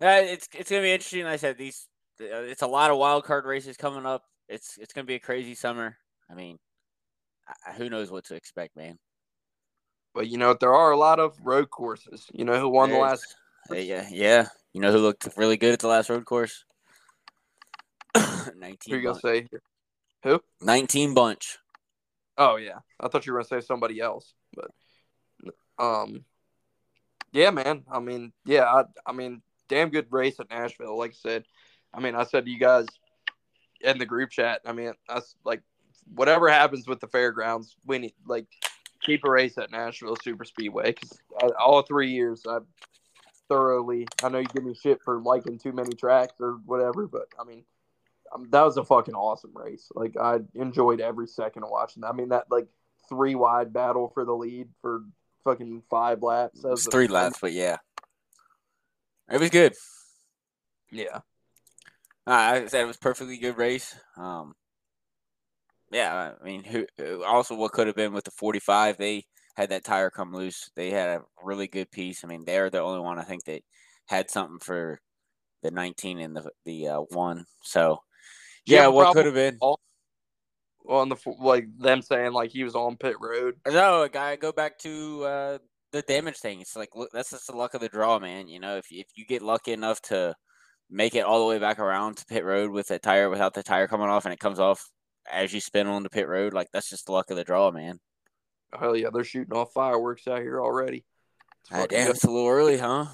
[0.00, 1.24] uh, it's it's gonna be interesting.
[1.24, 1.86] Like I said these,
[2.20, 4.24] uh, it's a lot of wild card races coming up.
[4.48, 5.96] It's it's gonna be a crazy summer.
[6.30, 6.58] I mean,
[7.76, 8.98] who knows what to expect, man.
[10.14, 12.26] But you know, there are a lot of road courses.
[12.32, 13.36] You know who won the last?
[13.70, 14.48] Yeah, yeah.
[14.72, 16.64] You know who looked really good at the last road course?
[18.56, 18.76] Nineteen.
[18.88, 19.48] Who you gonna say?
[20.24, 20.40] Who?
[20.60, 21.58] Nineteen bunch.
[22.38, 24.70] Oh yeah, I thought you were gonna say somebody else, but
[25.78, 26.24] um,
[27.32, 27.84] yeah, man.
[27.90, 30.96] I mean, yeah, I, I mean, damn good race at Nashville.
[30.98, 31.44] Like I said,
[31.92, 32.86] I mean, I said to you guys
[33.80, 34.60] in the group chat.
[34.64, 35.62] I mean, that's like
[36.14, 38.46] whatever happens with the fairgrounds, we need like
[39.02, 41.18] keep a race at Nashville Super Speedway because
[41.58, 42.58] all three years I
[43.48, 44.06] thoroughly.
[44.22, 47.44] I know you give me shit for liking too many tracks or whatever, but I
[47.44, 47.64] mean,
[48.34, 49.90] um, that was a fucking awesome race.
[49.94, 52.02] Like I enjoyed every second of watching.
[52.02, 52.08] That.
[52.08, 52.66] I mean, that like
[53.08, 55.02] three wide battle for the lead for
[55.44, 56.62] fucking five laps.
[56.62, 57.76] That was three laps, but yeah,
[59.30, 59.74] it was good.
[60.90, 61.20] Yeah,
[62.26, 63.94] I said it was perfectly good race.
[64.16, 64.54] Um,
[65.92, 66.86] yeah, I mean, who
[67.24, 69.24] also what could have been with the 45, they
[69.56, 70.70] had that tire come loose.
[70.74, 72.24] They had a really good piece.
[72.24, 73.62] I mean, they're the only one I think that
[74.06, 75.00] had something for
[75.62, 77.44] the 19 and the the uh, one.
[77.62, 77.98] So,
[78.66, 79.58] yeah, what could have been?
[79.60, 79.80] All,
[80.88, 83.54] on the like them saying like he was on pit road.
[83.68, 85.58] No, a guy, go back to uh,
[85.92, 86.60] the damage thing.
[86.60, 88.48] It's like look, that's just the luck of the draw, man.
[88.48, 90.34] You know, if if you get lucky enough to
[90.90, 93.62] make it all the way back around to pit road with a tire without the
[93.62, 94.90] tire coming off and it comes off
[95.30, 96.54] as you spin on the pit road.
[96.54, 98.00] Like that's just the luck of the draw, man.
[98.78, 101.04] Hell yeah, they're shooting off fireworks out here already.
[101.64, 103.06] It's ah, damn, it's a little early, huh?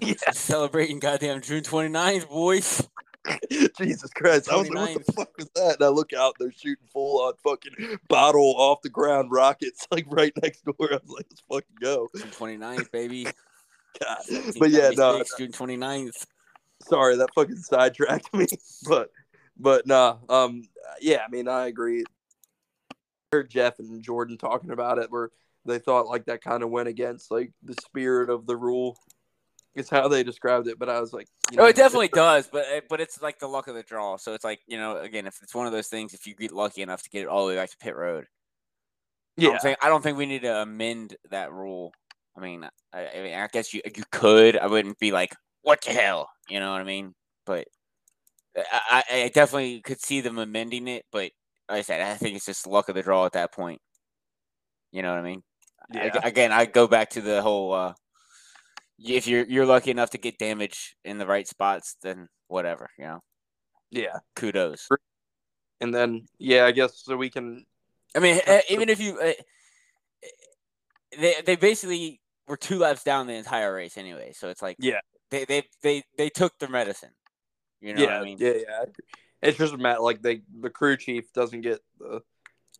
[0.00, 0.14] yeah.
[0.32, 2.88] Celebrating goddamn June 29th, boys.
[3.78, 4.50] Jesus Christ.
[4.50, 5.76] I was like, what the fuck was that?
[5.76, 10.06] And I look out, they're shooting full on fucking bottle off the ground rockets, like
[10.08, 10.74] right next door.
[10.80, 12.08] I was like, let's fucking go.
[12.16, 13.24] June 29th, baby.
[14.04, 14.18] God.
[14.58, 15.22] But yeah, no.
[15.38, 16.26] June 29th.
[16.82, 18.46] Sorry, that fucking sidetracked me.
[18.88, 19.10] But
[19.58, 20.62] but nah, um,
[21.00, 22.04] yeah, I mean, I agree.
[22.90, 25.30] I heard Jeff and Jordan talking about it, where
[25.64, 28.96] they thought like that kind of went against like the spirit of the rule.
[29.74, 32.48] It's how they described it, but I was like, you know, oh, it definitely does,
[32.50, 34.16] but eh, but it's like the luck of the draw.
[34.16, 36.52] So it's like you know, again, if it's one of those things, if you get
[36.52, 38.26] lucky enough to get it all the way back to pit road,
[39.36, 41.92] yeah, I don't think, I don't think we need to amend that rule.
[42.36, 44.56] I mean, I, I mean, I guess you you could.
[44.56, 47.14] I wouldn't be like, what the hell, you know what I mean?
[47.44, 47.68] But
[48.56, 51.30] I, I definitely could see them amending it, but
[51.68, 53.80] like I said, I think it's just luck of the draw at that point.
[54.92, 55.42] You know what I mean?
[55.92, 56.10] Yeah.
[56.22, 57.94] I, again, I go back to the whole uh,
[58.98, 63.04] if you're you're lucky enough to get damage in the right spots, then whatever, you
[63.04, 63.20] know.
[63.90, 64.18] Yeah.
[64.34, 64.88] Kudos.
[65.80, 67.64] And then yeah, I guess so we can.
[68.14, 68.40] I mean,
[68.70, 69.32] even if you, uh,
[71.18, 75.00] they they basically were two laps down the entire race anyway, so it's like yeah,
[75.30, 77.10] they they they they took their medicine.
[77.80, 78.38] You know yeah, I mean?
[78.40, 78.84] Yeah, yeah.
[79.42, 82.20] It's just Matt like they the crew chief doesn't get the.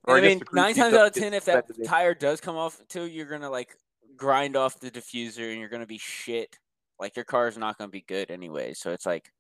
[0.07, 3.07] I, I mean, nine times out of ten, if that tire does come off too,
[3.07, 3.77] you're gonna like
[4.17, 6.59] grind off the diffuser and you're gonna be shit.
[6.99, 8.73] Like your car is not gonna be good anyway.
[8.75, 9.33] So it's like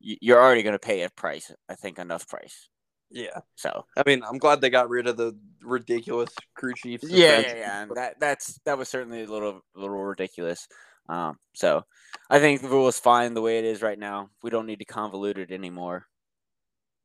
[0.00, 1.52] you're already gonna pay a price.
[1.68, 2.68] I think enough price.
[3.10, 3.40] Yeah.
[3.56, 7.08] So I mean, I'm glad they got rid of the ridiculous crew chiefs.
[7.08, 7.82] Yeah, yeah, yeah.
[7.82, 10.66] And that that's that was certainly a little little ridiculous.
[11.08, 11.84] Um, so
[12.28, 14.30] I think the rule is fine the way it is right now.
[14.42, 16.06] We don't need to convolute it anymore.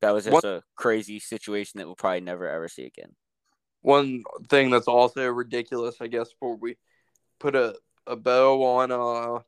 [0.01, 3.15] That was just a crazy situation that we'll probably never ever see again.
[3.81, 6.75] One thing that's also ridiculous, I guess, before we
[7.39, 9.39] put a, a bow on uh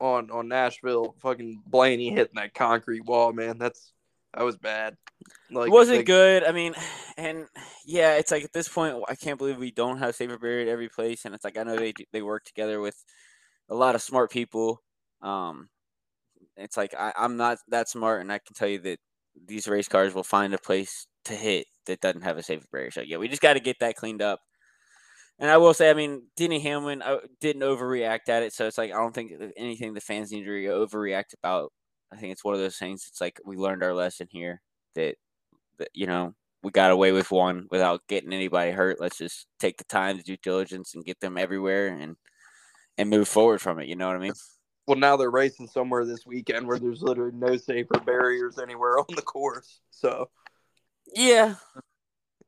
[0.00, 3.58] on on Nashville, fucking Blaney hitting that concrete wall, man.
[3.58, 3.92] That's
[4.34, 4.96] that was bad.
[5.50, 6.44] Like, it wasn't like, good.
[6.44, 6.74] I mean,
[7.16, 7.46] and
[7.84, 10.68] yeah, it's like at this point, I can't believe we don't have safer barrier at
[10.68, 11.24] every place.
[11.24, 12.96] And it's like I know they they work together with
[13.70, 14.82] a lot of smart people.
[15.22, 15.68] Um,
[16.56, 18.98] it's like I, I'm not that smart, and I can tell you that
[19.46, 22.90] these race cars will find a place to hit that doesn't have a safety barrier.
[22.90, 24.40] So yeah, we just got to get that cleaned up.
[25.38, 27.02] And I will say, I mean, Denny Hamlin
[27.40, 30.50] didn't overreact at it, so it's like I don't think anything the fans need to
[30.50, 31.72] overreact about.
[32.12, 33.06] I think it's one of those things.
[33.08, 34.60] It's like we learned our lesson here
[34.96, 35.14] that,
[35.78, 39.00] that you know we got away with one without getting anybody hurt.
[39.00, 42.16] Let's just take the time to do diligence and get them everywhere and
[43.00, 43.88] and move forward from it.
[43.88, 44.34] You know what I mean?
[44.86, 49.06] Well, now they're racing somewhere this weekend where there's literally no safer barriers anywhere on
[49.16, 49.80] the course.
[49.90, 50.28] So,
[51.14, 51.54] yeah,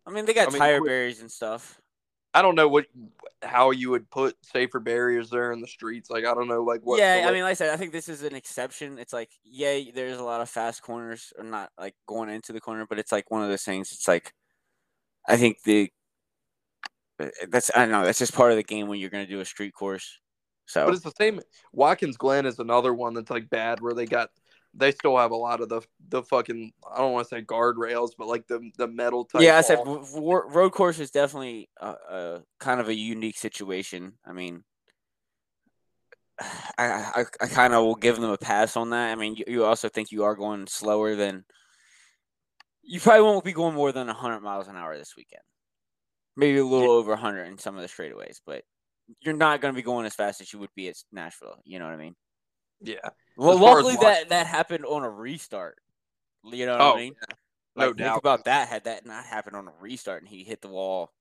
[0.07, 1.81] I mean they got I mean, tire barriers and stuff.
[2.35, 2.87] I don't know what
[3.43, 6.11] how you would put safer barriers there in the streets.
[6.11, 6.99] Like I don't know, like what.
[6.99, 8.99] Yeah, I mean, like I said, I think this is an exception.
[8.99, 12.61] It's like, yeah, there's a lot of fast corners, or not like going into the
[12.61, 13.93] corner, but it's like one of those things.
[13.93, 14.33] It's like,
[15.29, 15.91] I think the
[17.49, 18.05] that's I don't know.
[18.05, 20.19] That's just part of the game when you're going to do a street course.
[20.67, 21.41] So, but it's the same.
[21.73, 24.31] Watkins Glen is another one that's like bad, where they got
[24.75, 28.11] they still have a lot of the the fucking I don't want to say guardrails,
[28.17, 29.43] but like the the metal type.
[29.43, 34.15] Yeah, I said road course is definitely a, a, kind of a unique situation.
[34.25, 34.65] I mean,
[36.41, 39.13] I I, I kind of will give them a pass on that.
[39.13, 41.45] I mean, you, you also think you are going slower than
[42.83, 45.43] you probably won't be going more than 100 miles an hour this weekend.
[46.37, 48.65] Maybe a little over 100 in some of the straightaways, but
[49.21, 51.61] you're not going to be going as fast as you would be at Nashville.
[51.65, 52.15] You know what I mean?
[52.81, 53.09] Yeah.
[53.37, 55.77] Well, luckily that that happened on a restart.
[56.45, 57.15] You know what oh, I mean?
[57.17, 57.37] Yeah.
[57.75, 58.07] No like, doubt.
[58.07, 58.69] Think about that.
[58.69, 61.13] Had that not happened on a restart and he hit the wall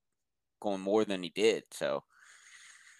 [0.59, 2.03] going more than he did, so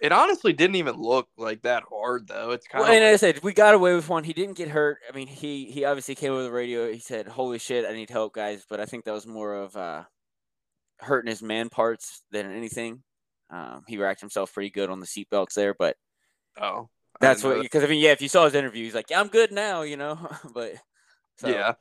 [0.02, 2.52] it honestly didn't even look like that hard though.
[2.52, 2.96] It's kind well, of.
[2.96, 3.14] And like...
[3.14, 4.24] I said, we got away with one.
[4.24, 4.98] He didn't get hurt.
[5.08, 6.92] I mean, he he obviously came over the radio.
[6.92, 9.78] He said, "Holy shit, I need help, guys!" But I think that was more of
[9.78, 10.04] uh,
[11.00, 13.04] hurting his man parts than anything.
[13.52, 15.98] Um, he racked himself pretty good on the seatbelts there, but
[16.60, 19.20] oh, that's what because I mean, yeah, if you saw his interview, he's like, "Yeah,
[19.20, 20.18] I'm good now," you know.
[20.54, 20.76] but
[21.38, 21.74] so, yeah,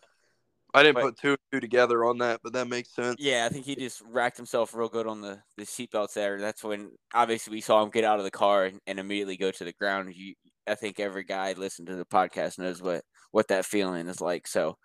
[0.75, 3.17] I didn't but, put two two together on that, but that makes sense.
[3.19, 6.41] Yeah, I think he just racked himself real good on the the seatbelts there.
[6.41, 9.51] That's when obviously we saw him get out of the car and, and immediately go
[9.51, 10.13] to the ground.
[10.15, 10.35] You,
[10.67, 14.47] I think every guy listening to the podcast knows what what that feeling is like.
[14.47, 14.77] So,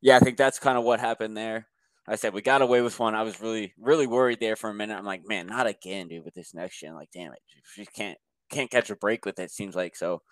[0.00, 1.68] yeah, I think that's kind of what happened there.
[2.06, 3.14] I said we got away with one.
[3.14, 4.96] I was really, really worried there for a minute.
[4.96, 6.94] I'm like, man, not again, dude, with this next gen.
[6.94, 7.38] Like, damn it,
[7.74, 8.18] she can't
[8.50, 9.50] can't catch a break with it.
[9.50, 10.22] Seems like so.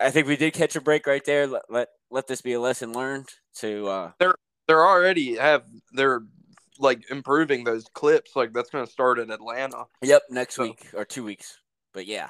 [0.00, 1.46] I think we did catch a break right there.
[1.46, 3.86] Let let, let this be a lesson learned to.
[3.86, 6.22] Uh, they're they're already have they're
[6.78, 8.36] like improving those clips.
[8.36, 9.84] Like that's going to start in Atlanta.
[10.02, 10.64] Yep, next so.
[10.64, 11.58] week or two weeks.
[11.92, 12.28] But yeah,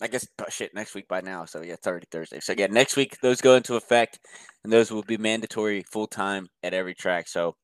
[0.00, 1.44] I guess oh, shit next week by now.
[1.46, 2.40] So yeah, it's already Thursday.
[2.40, 4.18] So yeah, next week those go into effect,
[4.62, 7.28] and those will be mandatory full time at every track.
[7.28, 7.56] So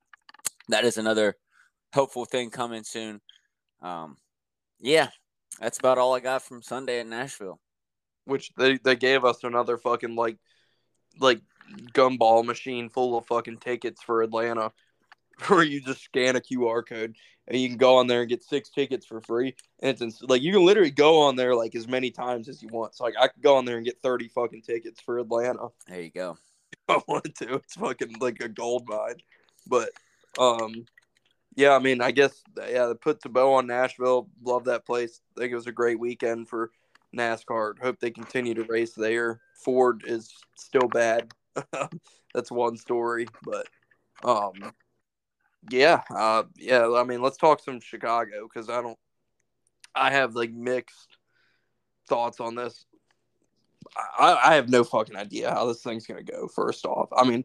[0.69, 1.37] that is another
[1.95, 3.21] hopeful thing coming soon.
[3.83, 4.17] Um,
[4.81, 5.09] yeah,
[5.61, 7.61] that's about all I got from Sunday in Nashville.
[8.25, 10.39] Which they, they gave us another fucking like
[11.19, 11.41] like
[11.93, 14.73] gumball machine full of fucking tickets for Atlanta
[15.49, 17.15] where you just scan a QR code
[17.49, 19.55] and you can go on there and get six tickets for free.
[19.81, 22.69] And it's like you can literally go on there like as many times as you
[22.69, 22.95] want.
[22.95, 25.69] So like I could go on there and get 30 fucking tickets for Atlanta.
[25.89, 26.39] There you go.
[26.89, 27.55] If I wanted to.
[27.55, 29.17] It's fucking like a gold mine.
[29.67, 29.91] But
[30.39, 30.87] um
[31.55, 34.29] yeah, I mean, I guess yeah, it puts a bow on Nashville.
[34.43, 35.21] Love that place.
[35.37, 36.71] I think it was a great weekend for
[37.17, 37.79] NASCAR.
[37.79, 39.41] Hope they continue to race there.
[39.55, 41.31] Ford is still bad.
[42.35, 43.69] That's one story, but
[44.25, 44.73] um,
[45.71, 46.91] yeah, uh, yeah.
[46.91, 48.99] I mean, let's talk some Chicago because I don't.
[49.95, 51.19] I have like mixed
[52.09, 52.87] thoughts on this.
[53.97, 56.49] I, I have no fucking idea how this thing's gonna go.
[56.49, 57.45] First off, I mean,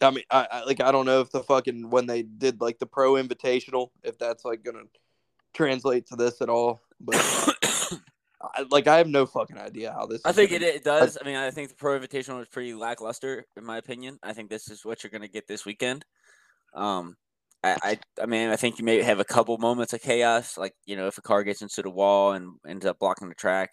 [0.00, 2.78] I mean, I, I, like I don't know if the fucking when they did like
[2.78, 4.84] the pro invitational, if that's like gonna
[5.54, 6.80] translate to this at all.
[7.00, 7.16] But
[8.40, 10.22] I, like I have no fucking idea how this.
[10.24, 11.18] I think it, it does.
[11.20, 14.18] I mean, I think the pro invitational was pretty lackluster in my opinion.
[14.22, 16.04] I think this is what you're gonna get this weekend.
[16.74, 17.16] Um,
[17.64, 20.74] I, I, I mean, I think you may have a couple moments of chaos, like
[20.86, 23.70] you know, if a car gets into the wall and ends up blocking the track.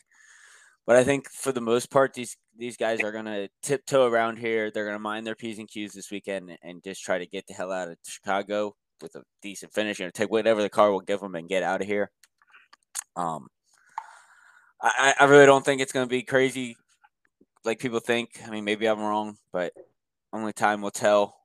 [0.87, 4.71] But I think for the most part, these these guys are gonna tiptoe around here.
[4.71, 7.53] They're gonna mind their p's and q's this weekend and just try to get the
[7.53, 9.99] hell out of Chicago with a decent finish.
[9.99, 12.11] You know, take whatever the car will give them and get out of here.
[13.15, 13.47] Um,
[14.81, 16.77] I I really don't think it's gonna be crazy
[17.65, 18.29] like people think.
[18.45, 19.73] I mean, maybe I'm wrong, but
[20.33, 21.35] only time will tell.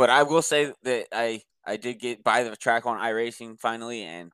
[0.00, 4.02] But I will say that I I did get by the track on iRacing finally,
[4.02, 4.32] and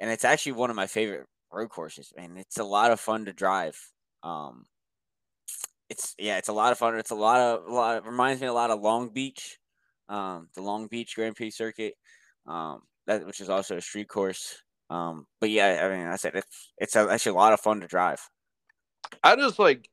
[0.00, 2.14] and it's actually one of my favorite road courses.
[2.16, 3.78] Man, it's a lot of fun to drive.
[4.22, 4.64] Um,
[5.90, 6.96] it's yeah, it's a lot of fun.
[6.96, 7.98] It's a lot of a lot.
[7.98, 9.58] Of, reminds me a lot of Long Beach,
[10.08, 11.92] um, the Long Beach Grand Prix circuit,
[12.46, 14.62] um, that which is also a street course.
[14.88, 17.86] Um, but yeah, I mean, I said it's it's actually a lot of fun to
[17.86, 18.26] drive.
[19.22, 19.90] I just like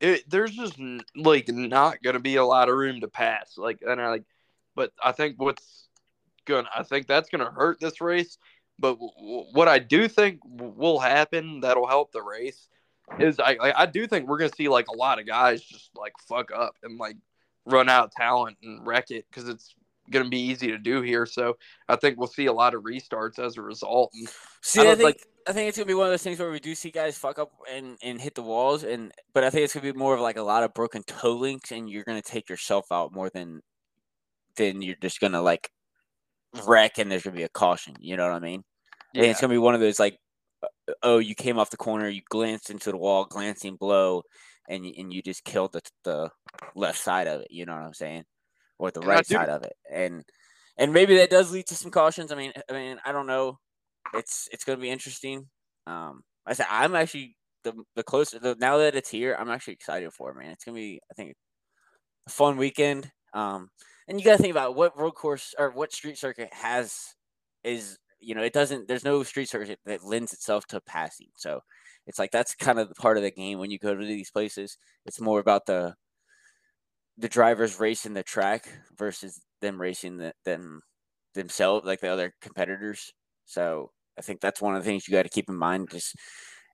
[0.00, 0.28] it.
[0.28, 0.74] There's just
[1.14, 3.56] like not gonna be a lot of room to pass.
[3.56, 4.24] Like, and I like,
[4.74, 5.88] but I think what's
[6.46, 8.38] gonna, I think that's gonna hurt this race.
[8.78, 12.68] But w- what I do think will happen that'll help the race
[13.18, 16.12] is I I do think we're gonna see like a lot of guys just like
[16.28, 17.16] fuck up and like
[17.66, 19.74] run out talent and wreck it because it's
[20.10, 21.26] gonna be easy to do here.
[21.26, 21.56] So
[21.88, 24.10] I think we'll see a lot of restarts as a result.
[24.14, 24.28] And
[24.62, 26.50] see, I, I think like, I think it's gonna be one of those things where
[26.50, 29.64] we do see guys fuck up and and hit the walls, and but I think
[29.64, 32.22] it's gonna be more of like a lot of broken toe links, and you're gonna
[32.22, 33.60] take yourself out more than
[34.66, 35.70] than you're just gonna like
[36.66, 37.94] wreck, and there's gonna be a caution.
[38.00, 38.62] You know what I mean?
[39.14, 39.22] Yeah.
[39.22, 40.18] And it's gonna be one of those like,
[40.62, 44.22] uh, oh, you came off the corner, you glanced into the wall, glancing blow,
[44.68, 46.30] and and you just killed the the
[46.74, 47.48] left side of it.
[47.50, 48.24] You know what I'm saying,
[48.78, 50.24] or the right side of it, and
[50.76, 52.32] and maybe that does lead to some cautions.
[52.32, 53.58] I mean, I mean, I don't know.
[54.14, 55.46] It's it's gonna be interesting.
[55.86, 59.74] Um, I said I'm actually the the closer the, now that it's here, I'm actually
[59.74, 60.50] excited for it, man.
[60.50, 61.34] It's gonna be I think
[62.26, 63.10] a fun weekend.
[63.34, 63.68] Um,
[64.10, 67.14] and you got to think about what road course or what street circuit has
[67.62, 71.28] is you know it doesn't there's no street circuit that lends itself to passing.
[71.36, 71.60] So
[72.08, 74.30] it's like that's kind of the part of the game when you go to these
[74.30, 74.76] places.
[75.06, 75.94] It's more about the
[77.18, 80.80] the drivers racing the track versus them racing the, them
[81.34, 83.12] themselves like the other competitors.
[83.46, 86.16] So i think that's one of the things you got to keep in mind just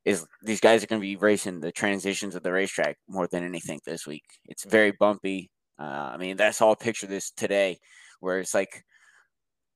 [0.06, 3.44] is these guys are going to be racing the transitions of the racetrack more than
[3.44, 4.24] anything this week.
[4.46, 7.78] It's very bumpy uh, I mean, that's all I picture this today,
[8.20, 8.84] where it's like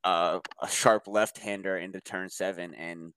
[0.04, 3.12] uh, a sharp left hander into turn seven, and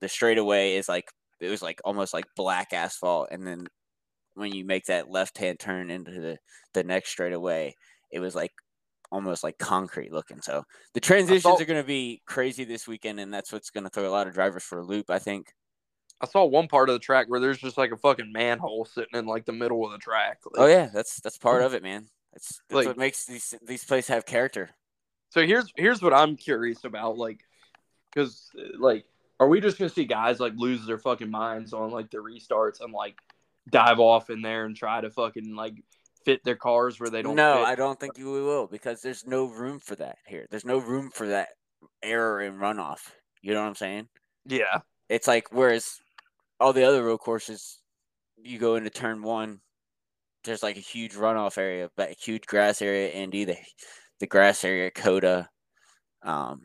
[0.00, 1.04] the straightaway is like
[1.40, 3.66] it was like almost like black asphalt, and then
[4.34, 6.38] when you make that left hand turn into the
[6.74, 7.74] the next straightaway,
[8.10, 8.52] it was like
[9.10, 10.40] almost like concrete looking.
[10.40, 10.64] So
[10.94, 13.90] the transitions saw, are going to be crazy this weekend, and that's what's going to
[13.90, 15.10] throw a lot of drivers for a loop.
[15.10, 15.52] I think.
[16.20, 19.18] I saw one part of the track where there's just like a fucking manhole sitting
[19.18, 20.38] in like the middle of the track.
[20.46, 22.06] Like, oh yeah, that's that's part of it, man.
[22.32, 24.70] That's, that's like, what makes these these plays have character.
[25.30, 27.40] So here's here's what I'm curious about, like,
[28.12, 29.04] because like,
[29.40, 32.80] are we just gonna see guys like lose their fucking minds on like the restarts
[32.80, 33.16] and like
[33.70, 35.74] dive off in there and try to fucking like
[36.24, 37.36] fit their cars where they don't?
[37.36, 37.66] No, fit?
[37.66, 40.46] I don't think you will because there's no room for that here.
[40.50, 41.48] There's no room for that
[42.02, 43.00] error and runoff.
[43.42, 44.08] You know what I'm saying?
[44.46, 44.80] Yeah.
[45.08, 45.98] It's like whereas
[46.60, 47.80] all the other road courses,
[48.36, 49.60] you go into turn one,
[50.44, 53.56] there's like a huge runoff area, but a huge grass area, and the
[54.20, 55.48] the grass area coda.
[56.22, 56.62] Um,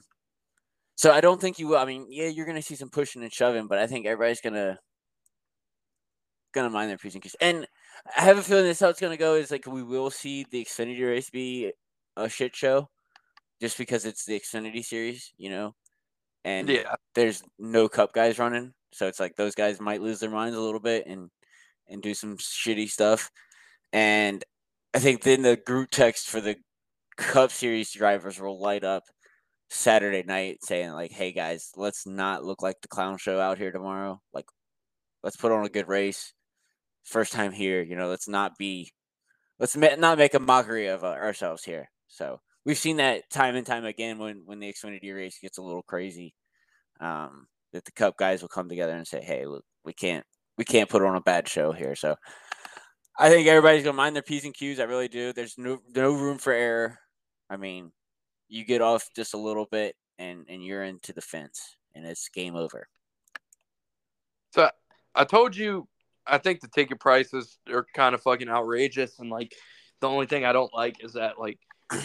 [0.95, 1.77] so I don't think you will.
[1.77, 4.79] I mean, yeah, you're gonna see some pushing and shoving, but I think everybody's gonna
[6.53, 7.21] gonna mind their preaching.
[7.39, 7.67] And
[8.17, 10.63] I have a feeling this how it's gonna go is like we will see the
[10.65, 11.71] Xfinity race be
[12.15, 12.89] a shit show,
[13.61, 15.75] just because it's the Xfinity series, you know.
[16.43, 20.29] And yeah, there's no Cup guys running, so it's like those guys might lose their
[20.29, 21.29] minds a little bit and
[21.89, 23.29] and do some shitty stuff.
[23.93, 24.43] And
[24.93, 26.57] I think then the group text for the
[27.17, 29.03] Cup Series drivers will light up
[29.69, 33.71] Saturday night saying like, "Hey guys, let's not look like the clown show out here
[33.71, 34.21] tomorrow.
[34.33, 34.45] Like,
[35.23, 36.33] let's put on a good race.
[37.03, 38.07] First time here, you know.
[38.09, 38.91] Let's not be,
[39.59, 43.65] let's not make a mockery of uh, ourselves here." So we've seen that time and
[43.65, 46.35] time again when when the Xfinity race gets a little crazy.
[46.99, 50.25] Um, that the Cup guys will come together and say, "Hey, look, we can't
[50.57, 52.15] we can't put on a bad show here." So
[53.17, 54.79] I think everybody's gonna mind their p's and q's.
[54.79, 55.33] I really do.
[55.33, 56.99] There's no no room for error.
[57.49, 57.91] I mean,
[58.47, 62.29] you get off just a little bit, and and you're into the fence, and it's
[62.29, 62.87] game over.
[64.53, 64.69] So
[65.15, 65.87] I told you,
[66.27, 69.55] I think the ticket prices are kind of fucking outrageous, and like
[69.99, 71.59] the only thing I don't like is that like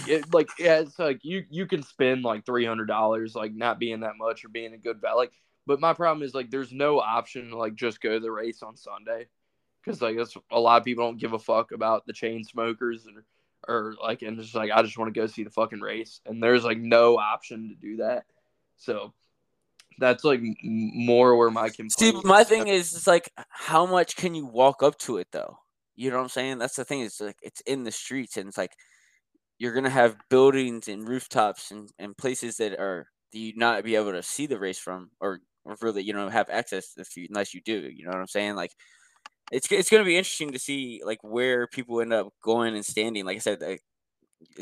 [0.09, 3.79] it like yeah, it's like you you can spend like three hundred dollars, like not
[3.79, 5.19] being that much or being a good value.
[5.19, 5.33] Like,
[5.67, 8.63] but my problem is like there's no option to like just go to the race
[8.63, 9.27] on Sunday
[9.85, 13.25] because I guess a lot of people don't give a fuck about the Chainsmokers or
[13.69, 16.43] or like and just like I just want to go see the fucking race and
[16.43, 18.25] there's like no option to do that.
[18.77, 19.13] So
[19.99, 21.93] that's like more where my complaint.
[21.93, 25.59] See, my thing is, it's like how much can you walk up to it though?
[25.95, 26.59] You know what I'm saying?
[26.59, 27.01] That's the thing.
[27.03, 28.73] It's like it's in the streets and it's like
[29.59, 33.97] you're gonna have buildings and rooftops and, and places that are that you not be
[33.97, 37.27] able to see the race from or or really you know have access if you
[37.29, 37.91] unless you do.
[37.95, 38.57] You know what I'm saying?
[38.57, 38.73] Like
[39.53, 42.85] it's it's going to be interesting to see like where people end up going and
[42.85, 43.25] standing.
[43.27, 43.79] Like I said, a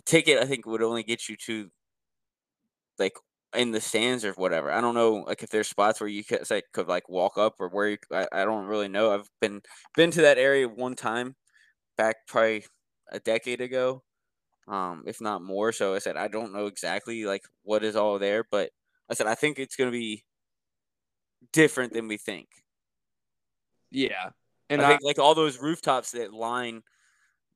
[0.05, 1.71] ticket I think would only get you to
[2.99, 3.15] like
[3.55, 4.71] in the stands or whatever.
[4.71, 7.57] I don't know like if there's spots where you could say could like walk up
[7.61, 9.13] or where you, I, I don't really know.
[9.13, 9.63] I've been
[9.97, 11.37] been to that area one time
[11.99, 12.67] back probably
[13.13, 14.03] a decade ago,
[14.69, 15.73] um, if not more.
[15.73, 18.71] So I said I don't know exactly like what is all there, but
[19.11, 20.25] I said I think it's gonna be
[21.53, 22.49] different than we think.
[23.91, 24.31] Yeah,
[24.71, 26.83] and I, I think like all those rooftops that line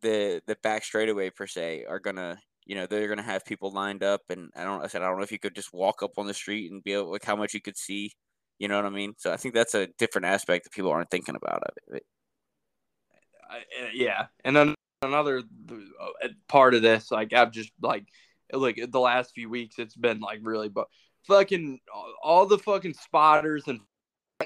[0.02, 4.02] the the back straightaway per se are gonna you know they're gonna have people lined
[4.02, 4.22] up.
[4.28, 6.26] And I don't I said I don't know if you could just walk up on
[6.26, 8.12] the street and be able like how much you could see
[8.58, 9.14] you know what I mean?
[9.18, 12.04] So I think that's a different aspect that people aren't thinking about of it.
[13.92, 18.06] yeah, and then another uh, part of this like I've just like
[18.52, 20.86] like the last few weeks it's been like really but
[21.26, 21.78] fucking
[22.22, 23.80] all the fucking spotters and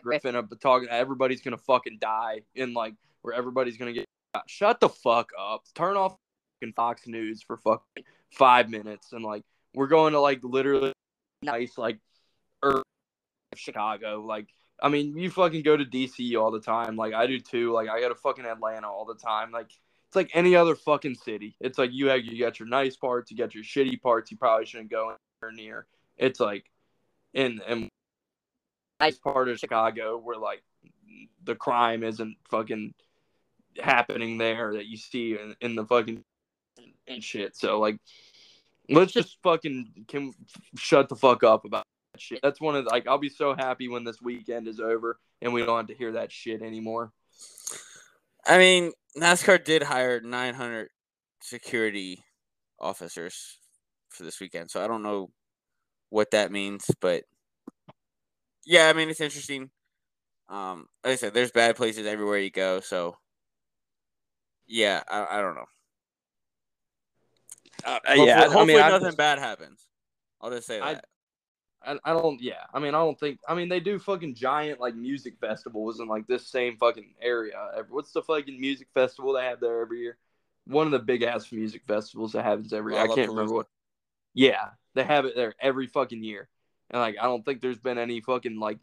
[0.02, 0.88] Griffin up talking.
[0.88, 4.04] Everybody's gonna fucking die in like where everybody's gonna get.
[4.46, 5.64] Shut the fuck up.
[5.74, 6.16] Turn off
[6.60, 9.42] fucking Fox News for fucking five minutes and like
[9.74, 10.92] we're going to like literally
[11.42, 11.98] nice like
[12.64, 12.82] er
[13.54, 14.24] Chicago.
[14.26, 14.48] Like,
[14.82, 16.96] I mean, you fucking go to DC all the time.
[16.96, 17.72] Like, I do too.
[17.72, 19.50] Like, I go to fucking Atlanta all the time.
[19.50, 21.56] Like, it's like any other fucking city.
[21.60, 24.30] It's like you have you got your nice parts, you got your shitty parts.
[24.30, 25.86] You probably shouldn't go anywhere near.
[26.16, 26.70] It's like,
[27.34, 27.88] in and
[29.00, 30.62] nice part of Chicago where like
[31.44, 32.94] the crime isn't fucking
[33.80, 36.22] happening there that you see in, in the fucking
[37.06, 37.56] and shit.
[37.56, 37.98] So like,
[38.88, 40.32] let's just fucking can
[40.76, 42.40] shut the fuck up about that shit.
[42.42, 45.52] That's one of the, like I'll be so happy when this weekend is over and
[45.52, 47.12] we don't have to hear that shit anymore.
[48.46, 50.88] I mean, NASCAR did hire 900
[51.42, 52.24] security
[52.80, 53.58] officers
[54.08, 55.30] for this weekend, so I don't know
[56.08, 57.24] what that means, but
[58.68, 59.70] yeah, I mean it's interesting.
[60.50, 63.16] Um, like I said, there's bad places everywhere you go, so
[64.66, 65.64] yeah, I, I don't know.
[67.82, 69.86] Uh, hopefully, yeah, hopefully I mean, nothing just, bad happens.
[70.40, 71.06] I'll just say that.
[71.82, 72.42] I, I don't.
[72.42, 73.38] Yeah, I mean, I don't think.
[73.48, 77.54] I mean, they do fucking giant like music festivals in like this same fucking area.
[77.88, 80.18] What's the fucking music festival they have there every year?
[80.66, 82.94] One of the big ass music festivals that happens every.
[82.94, 83.02] year.
[83.02, 83.68] I can't remember what.
[84.34, 86.50] Yeah, they have it there every fucking year,
[86.90, 88.78] and like I don't think there's been any fucking like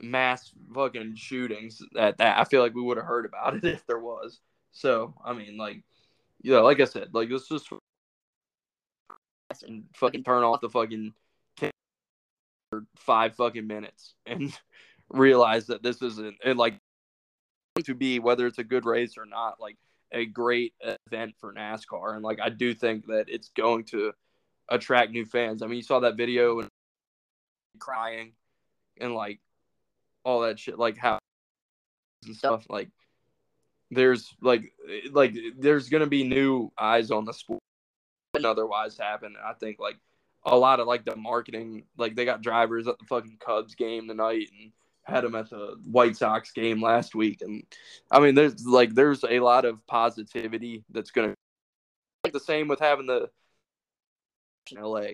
[0.00, 2.38] mass fucking shootings at that.
[2.38, 4.40] I feel like we would have heard about it if there was.
[4.72, 5.82] So I mean, like,
[6.42, 7.68] you know, like I said, like let's just
[9.66, 11.14] and fucking turn off the fucking
[12.70, 14.58] for five fucking minutes and
[15.08, 16.78] realize that this isn't and like
[17.84, 19.76] to be whether it's a good race or not, like
[20.12, 20.72] a great
[21.06, 22.14] event for NASCAR.
[22.14, 24.12] And like I do think that it's going to
[24.68, 25.62] attract new fans.
[25.62, 26.68] I mean, you saw that video and
[27.78, 28.32] crying
[28.98, 29.40] and like
[30.24, 31.18] all that shit, like how
[32.24, 32.66] and stuff.
[32.68, 32.90] Like
[33.90, 34.72] there's like
[35.12, 37.60] like there's gonna be new eyes on the sport
[38.34, 39.34] than otherwise happen.
[39.42, 39.96] I think like
[40.44, 44.08] a lot of like the marketing, like they got drivers at the fucking Cubs game
[44.08, 44.72] tonight and
[45.02, 47.62] had them at the White Sox game last week, and
[48.10, 51.34] I mean there's like there's a lot of positivity that's gonna
[52.24, 53.30] like the same with having the
[54.72, 55.10] in LA.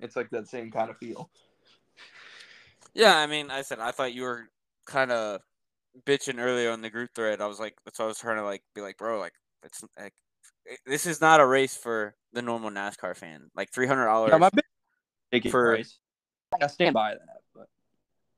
[0.00, 1.30] It's like that same kind of feel.
[2.94, 4.48] Yeah, I mean, I said I thought you were
[4.86, 5.40] kind of
[6.06, 7.40] bitching earlier on the group thread.
[7.40, 9.32] I was like, that's why I was trying to like be like, bro, like
[9.64, 10.14] it's like
[10.86, 13.50] this is not a race for the normal NASCAR fan.
[13.54, 14.32] Like three hundred dollars.
[15.32, 15.98] Yeah, for race.
[16.60, 17.40] I stand by that.
[17.54, 17.66] But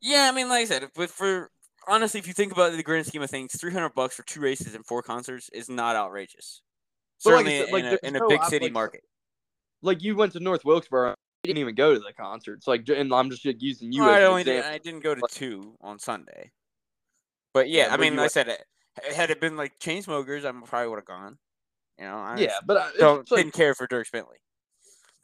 [0.00, 1.50] yeah, I mean, like I said, but for
[1.86, 4.40] honestly, if you think about the grand scheme of things, three hundred bucks for two
[4.40, 6.62] races and four concerts is not outrageous.
[7.18, 9.02] Certainly like, in, like, a, in a big city like, market.
[9.82, 11.16] Like you went to North Wilkesboro, you
[11.46, 12.66] didn't even go to the concerts.
[12.66, 14.04] Like, and I'm just using you.
[14.04, 16.50] I only did, I didn't go to two on Sunday.
[17.54, 18.64] But yeah, yeah I mean, like I said, it,
[19.14, 21.38] had it been like Chainsmokers, I probably would have gone.
[21.98, 24.36] You know, I yeah, but uh, I don't like, didn't care for Dierks Bentley.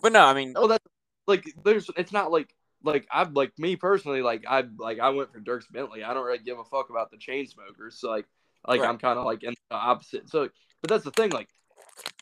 [0.01, 0.85] But no, I mean, oh, that's
[1.27, 1.91] like there's.
[1.97, 5.71] It's not like like I've like me personally, like I like I went for Dierks
[5.71, 6.03] Bentley.
[6.03, 7.95] I don't really give a fuck about the Chainsmokers.
[7.95, 8.27] So like
[8.67, 8.89] like right.
[8.89, 10.29] I'm kind of like in the opposite.
[10.31, 10.49] So,
[10.81, 11.31] but that's the thing.
[11.31, 11.49] Like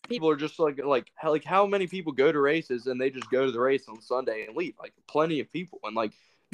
[0.09, 3.11] people are just like like how, like how many people go to races and they
[3.11, 4.75] just go to the race on Sunday and leave?
[4.79, 5.79] Like plenty of people.
[5.85, 6.13] And like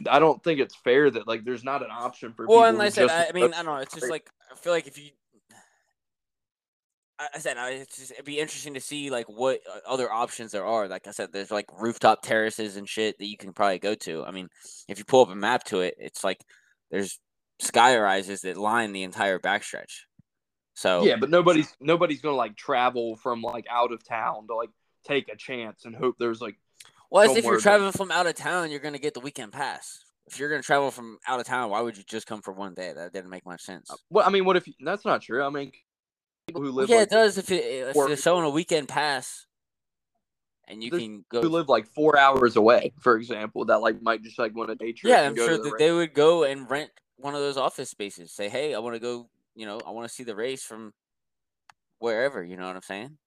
[0.08, 2.46] I don't think it's fair that like there's not an option for.
[2.46, 3.76] Well, and like I said, I, I mean, I don't know.
[3.76, 5.10] It's just like I feel like if you,
[7.18, 10.66] I said, it's just, it'd be interesting to see like what uh, other options there
[10.66, 10.86] are.
[10.86, 14.22] Like I said, there's like rooftop terraces and shit that you can probably go to.
[14.24, 14.48] I mean,
[14.86, 16.44] if you pull up a map to it, it's like
[16.90, 17.18] there's
[17.58, 20.02] sky rises that line the entire backstretch.
[20.76, 24.68] So yeah, but nobody's nobody's gonna like travel from like out of town to like
[25.04, 26.56] take a chance and hope there's like
[27.10, 30.04] well, as if you're traveling from out of town, you're gonna get the weekend pass.
[30.26, 32.74] If you're gonna travel from out of town, why would you just come for one
[32.74, 32.92] day?
[32.92, 33.90] That didn't make much sense.
[33.90, 35.42] Uh, well, I mean, what if you, that's not true?
[35.42, 35.72] I mean,
[36.46, 37.38] people who live yeah, like, it does.
[37.38, 39.46] If, it, if showing a weekend pass,
[40.68, 44.22] and you can go who live like four hours away, for example, that like might
[44.22, 45.10] just like want a day trip.
[45.10, 48.32] Yeah, I'm sure that they would go and rent one of those office spaces.
[48.32, 49.28] Say, hey, I want to go.
[49.56, 50.92] You know, I want to see the race from
[51.98, 52.44] wherever.
[52.44, 53.18] You know what I'm saying?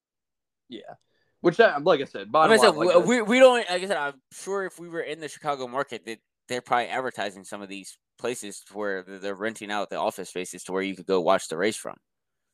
[0.70, 0.94] Yeah.
[1.42, 3.58] Which, that, like I said, bottom I mean, line, like uh, we, we don't.
[3.70, 6.88] Like I said, I'm sure if we were in the Chicago market, that they're probably
[6.88, 10.96] advertising some of these places where they're renting out the office spaces to where you
[10.96, 11.96] could go watch the race from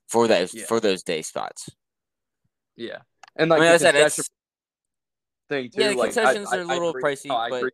[0.07, 0.65] for those yeah.
[0.65, 1.69] for those day spots.
[2.75, 2.99] Yeah,
[3.35, 4.29] and like I, mean, I said, it's
[5.49, 5.81] thing too.
[5.81, 7.73] Yeah, the like, concessions I, are a little pricey, oh, I but.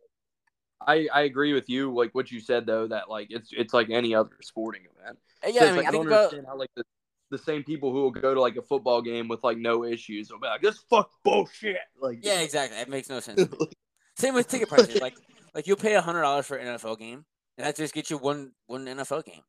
[0.86, 1.92] I, I agree with you.
[1.94, 5.18] Like what you said though, that like it's it's like any other sporting event.
[5.44, 6.52] Uh, yeah, so I mean, like, I don't understand about...
[6.52, 6.84] how like the
[7.32, 10.30] the same people who will go to like a football game with like no issues
[10.30, 11.78] will be like, this fuck bullshit.
[12.00, 12.78] Like Yeah, exactly.
[12.78, 13.48] It makes no sense.
[14.16, 15.00] same with ticket prices.
[15.00, 15.16] Like
[15.54, 17.24] like you'll pay a hundred dollars for an NFL game
[17.56, 19.40] and that just gets you one one NFL game.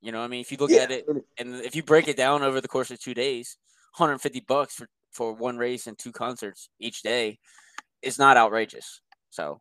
[0.00, 0.82] You know, I mean if you look yeah.
[0.82, 1.06] at it
[1.38, 3.58] and if you break it down over the course of two days,
[3.96, 7.38] 150 bucks for, for one race and two concerts each day
[8.02, 9.00] is not outrageous.
[9.30, 9.60] So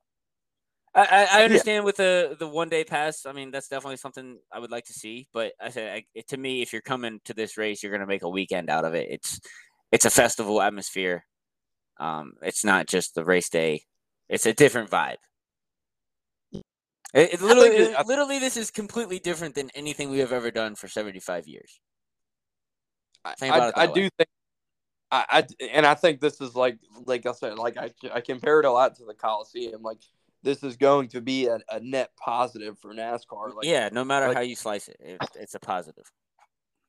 [0.95, 1.85] I, I understand yeah.
[1.85, 3.25] with the the one day pass.
[3.25, 5.27] I mean, that's definitely something I would like to see.
[5.33, 8.07] But I said I, to me, if you're coming to this race, you're going to
[8.07, 9.07] make a weekend out of it.
[9.09, 9.41] It's
[9.91, 11.25] it's a festival atmosphere.
[11.99, 13.83] Um, it's not just the race day.
[14.29, 15.17] It's a different vibe.
[17.13, 20.75] It, it literally, it, literally, this is completely different than anything we have ever done
[20.75, 21.79] for 75 years.
[23.23, 24.29] I, I, I do think,
[25.11, 28.59] I, I, and I think this is like, like I said, like I, I compare
[28.59, 29.81] it a lot to the Coliseum.
[29.81, 29.99] Like
[30.45, 33.55] this is going to be a, a net positive for NASCAR.
[33.55, 36.09] Like, yeah, no matter like, how you slice it, it, it's a positive.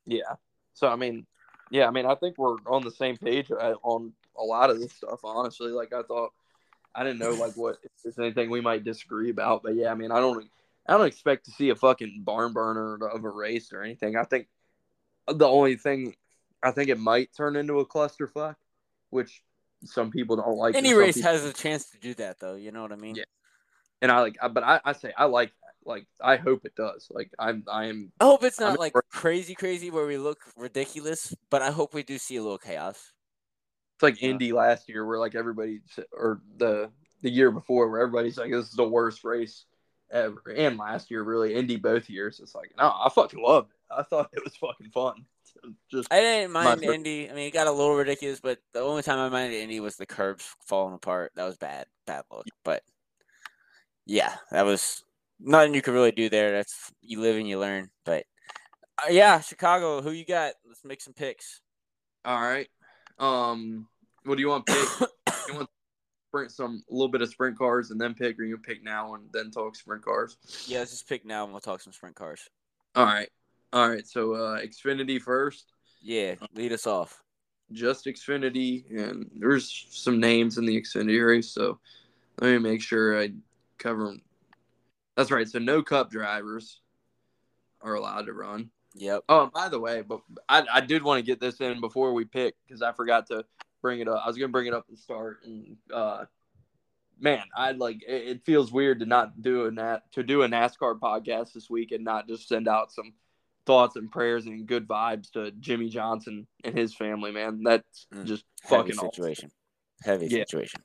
[0.05, 0.35] Yeah.
[0.75, 1.27] So I mean,
[1.71, 4.79] yeah, I mean, I think we're on the same page uh, on a lot of
[4.79, 5.21] this stuff.
[5.25, 6.33] Honestly, like I thought
[6.95, 9.95] I didn't know like what if there's anything we might disagree about, but yeah, I
[9.95, 10.47] mean, I don't,
[10.87, 14.17] I don't expect to see a fucking barn burner of a race or anything.
[14.17, 14.49] I think
[15.27, 16.15] the only thing,
[16.63, 18.57] I think it might turn into a clusterfuck,
[19.11, 19.43] which
[19.85, 20.75] some people don't like.
[20.75, 21.33] Any race people...
[21.33, 22.55] has a chance to do that, though.
[22.55, 23.17] You know what I mean?
[23.17, 23.25] Yeah.
[24.03, 25.89] And I like, but I, I say I like that.
[25.89, 27.09] Like I hope it does.
[27.11, 28.13] Like I'm, I am.
[28.21, 31.95] I hope it's not I'm like crazy, crazy where we look ridiculous, but I hope
[31.95, 33.13] we do see a little chaos.
[33.95, 34.31] It's like yeah.
[34.31, 35.81] Indy last year, where like everybody,
[36.13, 36.91] or the
[37.23, 39.65] the year before, where everybody's like, "This is the worst race
[40.11, 42.41] ever," and last year, really, Indy both years.
[42.41, 43.77] It's like, no, I fucking loved it.
[43.91, 45.25] I thought it was fucking fun.
[45.91, 47.31] Just I didn't mind Indy.
[47.31, 49.97] I mean, it got a little ridiculous, but the only time I minded Indy was
[49.97, 51.33] the curbs falling apart.
[51.37, 52.47] That was bad, bad look.
[52.65, 52.83] But
[54.07, 55.03] yeah, that was
[55.41, 56.53] nothing you could really do there.
[56.53, 57.91] That's you live and you learn.
[58.05, 58.25] But
[58.99, 60.01] uh, yeah, Chicago.
[60.01, 60.55] Who you got?
[60.67, 61.61] Let's make some picks.
[62.25, 62.69] All right.
[63.19, 63.89] Um,
[64.25, 64.67] what do you want?
[64.67, 64.77] Pick?
[65.49, 65.69] you want
[66.29, 69.15] sprint some a little bit of sprint cars and then pick, or you pick now
[69.15, 70.37] and then talk sprint cars?
[70.67, 72.49] Yeah, let's just pick now and we'll talk some sprint cars.
[72.95, 73.29] All right,
[73.73, 74.07] all right.
[74.07, 75.73] So uh, Xfinity first.
[76.01, 77.23] Yeah, lead us off.
[77.73, 81.81] Just Xfinity, and there's some names in the Xfinity race, so
[82.41, 83.31] let me make sure I
[83.79, 84.23] cover them.
[85.17, 85.49] That's right.
[85.49, 86.81] So no Cup drivers
[87.81, 88.71] are allowed to run.
[88.95, 89.25] Yep.
[89.29, 92.25] Oh, by the way, but I, I did want to get this in before we
[92.25, 93.45] pick because I forgot to
[93.83, 94.23] bring it up.
[94.25, 96.25] I was gonna bring it up at the start, and uh,
[97.21, 100.49] man, I like it, it feels weird to not do a nat to do a
[100.49, 103.13] NASCAR podcast this week and not just send out some
[103.67, 107.33] thoughts and prayers and good vibes to Jimmie Johnson and his family.
[107.33, 108.25] Man, that's mm.
[108.25, 109.51] just Heavy fucking situation.
[110.05, 110.13] Awesome.
[110.21, 110.45] Heavy yeah.
[110.45, 110.83] situation.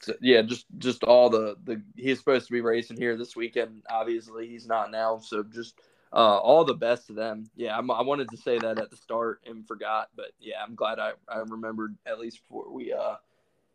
[0.00, 3.82] So, yeah, just just all the the he's supposed to be racing here this weekend.
[3.90, 5.18] Obviously, he's not now.
[5.18, 5.80] So just
[6.12, 7.50] uh, all the best to them.
[7.56, 10.74] Yeah, I'm, i wanted to say that at the start and forgot, but yeah, I'm
[10.74, 13.16] glad I, I remembered at least before we uh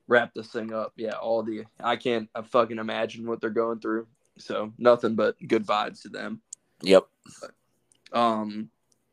[0.07, 0.93] wrap this thing up.
[0.95, 4.07] Yeah, all the I can't I fucking imagine what they're going through.
[4.37, 6.41] So nothing but good vibes to them.
[6.81, 7.07] Yep.
[7.41, 8.69] But, um,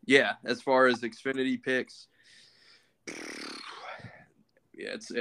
[0.06, 0.34] yeah.
[0.44, 2.06] As far as Xfinity picks,
[4.80, 5.12] yeah, it's.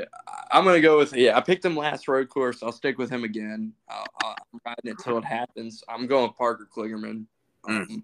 [0.52, 1.38] I'm gonna go with yeah.
[1.38, 2.64] I picked him last road course.
[2.64, 3.74] I'll stick with him again.
[3.90, 5.84] i am riding it till it happens.
[5.90, 7.26] I'm going Parker Kligerman.
[7.68, 8.04] Mm.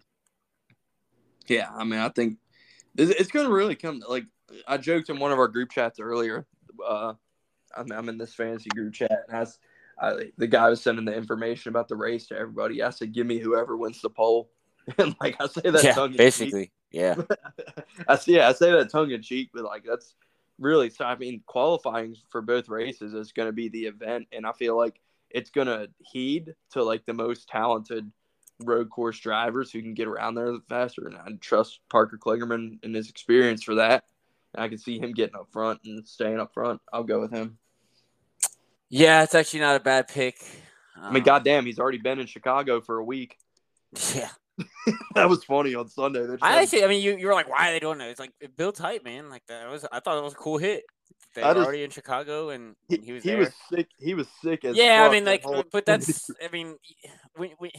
[1.47, 2.37] Yeah, I mean, I think
[2.97, 4.03] it's going to really come.
[4.07, 4.25] Like
[4.67, 6.45] I joked in one of our group chats earlier.
[6.85, 7.13] Uh,
[7.75, 9.57] I'm, I'm in this fantasy group chat, and as
[9.99, 13.25] I, the guy was sending the information about the race to everybody, I said, "Give
[13.25, 14.49] me whoever wins the pole."
[14.97, 17.15] and like I say that yeah, tongue basically, yeah.
[18.07, 18.35] I see.
[18.35, 20.13] Yeah, I say that tongue in cheek, but like that's
[20.59, 20.89] really.
[20.89, 24.51] So I mean, qualifying for both races is going to be the event, and I
[24.53, 24.99] feel like
[25.29, 28.09] it's going to heed to like the most talented
[28.63, 31.07] road course drivers who can get around there faster.
[31.07, 34.05] And I trust Parker Kligerman and his experience for that.
[34.53, 36.81] And I can see him getting up front and staying up front.
[36.93, 37.57] I'll go with him.
[38.89, 40.37] Yeah, it's actually not a bad pick.
[40.95, 43.37] I mean, um, goddamn, he's already been in Chicago for a week.
[44.13, 44.29] Yeah.
[45.15, 46.25] that was funny on Sunday.
[46.41, 48.09] I actually, I mean, you, you were like, why are they doing that?
[48.09, 49.29] It's like it built tight, man.
[49.29, 50.83] Like that was, I thought it was a cool hit.
[51.35, 53.23] They were already in Chicago, and he, he was.
[53.23, 53.39] He there.
[53.39, 53.89] was sick.
[53.99, 54.77] He was sick as.
[54.77, 56.29] Yeah, I mean, like, but that's.
[56.41, 56.77] I mean,
[57.37, 57.71] we, we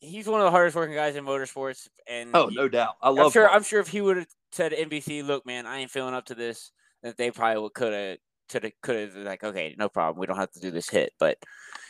[0.00, 1.88] he's one of the hardest working guys in motorsports.
[2.08, 3.18] And oh, no doubt, I love.
[3.18, 3.22] It.
[3.22, 3.50] I'm sure.
[3.50, 6.26] I'm sure if he would have said to NBC, "Look, man, I ain't feeling up
[6.26, 6.72] to this,"
[7.04, 8.18] that they probably would could have.
[8.48, 10.20] Could have, could have, like, okay, no problem.
[10.20, 11.12] We don't have to do this hit.
[11.18, 11.36] But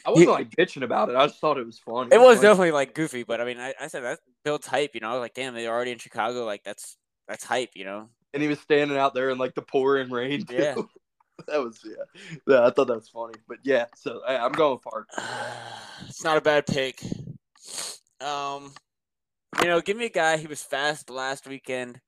[0.07, 1.17] I wasn't like bitching about it.
[1.17, 2.09] I just thought it was fun.
[2.13, 4.95] It, was definitely like goofy, but I mean, I, I said that builds hype.
[4.95, 6.45] You know, I was like, damn, they're already in Chicago.
[6.45, 6.97] Like, that's
[7.27, 7.71] that's hype.
[7.75, 8.09] You know.
[8.33, 10.45] And he was standing out there in like the pouring rain.
[10.45, 10.55] Too.
[10.55, 10.75] Yeah.
[11.49, 12.23] that was yeah.
[12.47, 12.67] yeah.
[12.67, 13.87] I thought that was funny, but yeah.
[13.97, 15.09] So I, I'm going Park.
[16.09, 17.03] it's not a bad pick.
[18.21, 18.73] Um,
[19.61, 20.37] you know, give me a guy.
[20.37, 22.01] He was fast last weekend.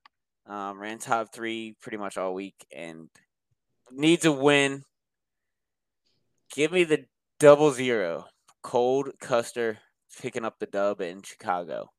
[0.47, 3.09] Um, ran top three pretty much all week and
[3.91, 4.83] needs a win.
[6.55, 7.05] Give me the
[7.39, 8.25] double zero.
[8.61, 9.79] Cole Custer
[10.21, 11.89] picking up the dub in Chicago.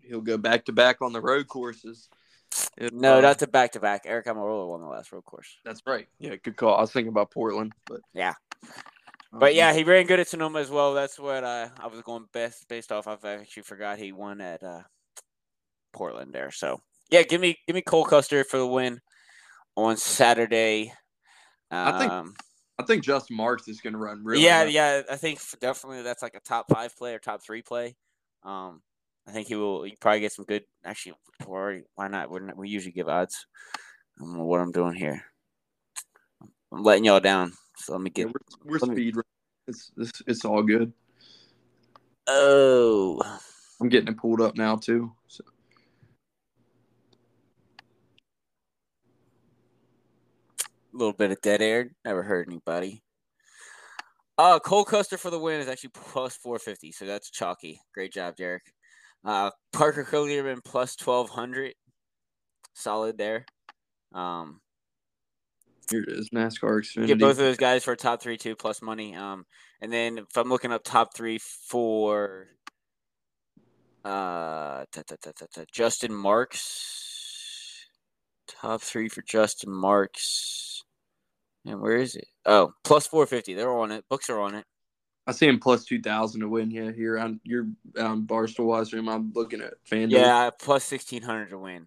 [0.00, 2.08] He'll go back to back on the road courses.
[2.76, 4.04] It, no, uh, not to back to back.
[4.04, 5.56] Aric Almirola won the last road course.
[5.64, 6.06] That's right.
[6.18, 6.76] Yeah, good call.
[6.76, 8.34] I was thinking about Portland, but yeah.
[9.32, 10.94] But yeah, he ran good at Sonoma as well.
[10.94, 13.06] That's what I, I was going best based off.
[13.06, 14.82] I've actually forgot he won at uh,
[15.92, 16.50] Portland there.
[16.50, 19.00] So yeah, give me give me Cole Custer for the win
[19.76, 20.92] on Saturday.
[21.70, 22.36] Um, I think
[22.78, 24.44] I think Justin Marks is going to run really.
[24.44, 24.70] yeah, well.
[24.70, 25.02] yeah.
[25.10, 27.96] I think definitely that's like a top five play or top three play.
[28.44, 28.82] Um,
[29.26, 29.82] I think he will.
[29.82, 30.62] He probably get some good.
[30.84, 32.30] Actually, already, why not?
[32.30, 33.46] We're not, we usually give odds.
[34.18, 35.22] I don't know what I'm doing here.
[36.72, 37.52] I'm letting y'all down.
[37.76, 38.34] So let me Yeah, get.
[38.64, 39.14] we're, we're let me- speed.
[39.66, 40.92] It's, it's it's all good.
[42.26, 43.20] Oh,
[43.80, 45.12] I'm getting it pulled up now too.
[45.26, 45.44] So
[50.98, 51.90] little bit of dead air.
[52.04, 53.02] Never hurt anybody.
[54.36, 57.80] Uh, Cole Custer for the win is actually plus 450, so that's chalky.
[57.92, 58.62] Great job, Derek.
[59.24, 61.74] Uh, Parker Kligerman plus 1200.
[62.74, 63.44] Solid there.
[64.12, 64.60] Um,
[65.90, 67.06] here it is, NASCAR Xfinity.
[67.06, 69.16] get both of those guys for top three two plus money.
[69.16, 69.44] Um,
[69.80, 72.48] and then if I'm looking up top three for
[74.04, 77.86] uh ta- ta- ta- ta- ta, Justin Marks,
[78.46, 80.77] top three for Justin Marks.
[81.68, 82.26] And where is it?
[82.46, 83.52] Oh, plus four fifty.
[83.52, 84.04] They're on it.
[84.08, 84.64] Books are on it.
[85.26, 86.70] I see him plus two thousand to win.
[86.70, 87.66] Yeah, here on you're
[87.98, 89.08] on Barstool Wise Room.
[89.08, 90.12] I'm looking at FanDuel.
[90.12, 91.86] Yeah, plus sixteen hundred to win.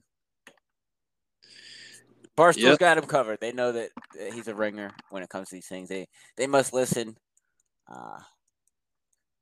[2.35, 2.79] Barstool's Yep.
[2.79, 3.39] got him covered.
[3.41, 5.89] They know that that he's a ringer when it comes to these things.
[5.89, 6.07] They
[6.37, 7.17] they must listen.
[7.91, 8.19] Uh,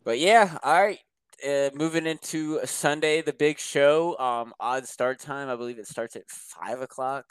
[0.05, 0.99] but yeah, all right.
[1.45, 4.17] Uh, moving into Sunday, the big show.
[4.17, 5.49] Um, odd start time.
[5.49, 7.25] I believe it starts at five o'clock.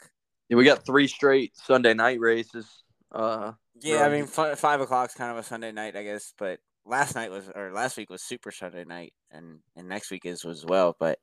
[0.49, 2.83] Yeah, we got three straight Sunday night races.
[3.11, 6.33] Uh, Yeah, I mean fi- five o'clock's kind of a Sunday night, I guess.
[6.37, 10.25] But last night was or last week was Super Sunday night, and and next week
[10.25, 10.95] is as well.
[10.99, 11.17] But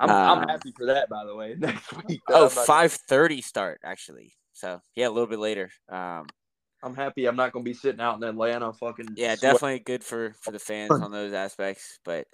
[0.00, 1.08] I'm Um, I'm happy for that.
[1.08, 2.20] By the way, next week.
[2.30, 4.34] oh, I'm not- five thirty start actually.
[4.52, 5.70] So yeah, a little bit later.
[5.88, 6.26] Um,
[6.82, 7.26] I'm happy.
[7.26, 8.72] I'm not going to be sitting out in Atlanta.
[8.72, 11.98] Fucking yeah, sweat- definitely good for for the fans on those aspects.
[12.04, 12.26] But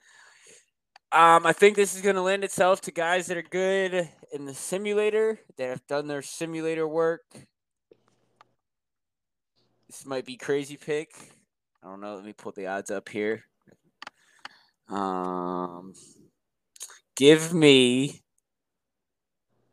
[1.13, 4.45] um, I think this is going to lend itself to guys that are good in
[4.47, 7.23] the simulator that have done their simulator work.
[9.89, 11.11] This might be crazy pick.
[11.83, 12.17] I don't know.
[12.17, 13.45] Let me pull the odds up here.
[14.89, 15.95] Um,
[17.17, 18.23] give me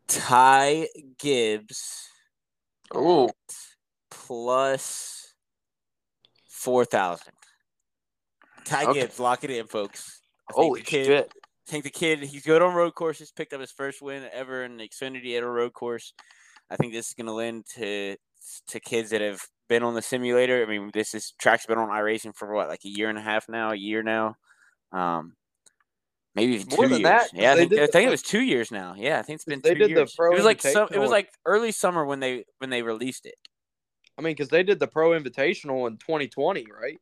[0.08, 0.88] Ty
[1.18, 2.08] Gibbs
[2.94, 3.30] Oh,
[4.10, 5.34] plus
[6.48, 7.32] four thousand.
[8.64, 9.00] Ty Okay.
[9.00, 10.20] Gibbs, lock it in, folks.
[10.48, 11.32] I holy the kid, shit!
[11.34, 13.32] I think the kid, he's good on road courses.
[13.32, 16.12] Picked up his first win ever in the Xfinity at a road course.
[16.70, 18.16] I think this is going to lend to
[18.68, 20.62] to kids that have been on the simulator.
[20.62, 23.22] I mean, this is track's been on iRacing for what, like a year and a
[23.22, 24.36] half now, a year now,
[24.92, 25.34] um,
[26.34, 27.02] maybe even More two than years.
[27.02, 28.94] that, Yeah, I think, did I the- it was two years now.
[28.96, 30.12] Yeah, I think it's been They two did the.
[30.16, 33.26] Pro it was like some, it was like early summer when they when they released
[33.26, 33.36] it.
[34.18, 36.98] I mean, because they did the Pro Invitational in 2020, right?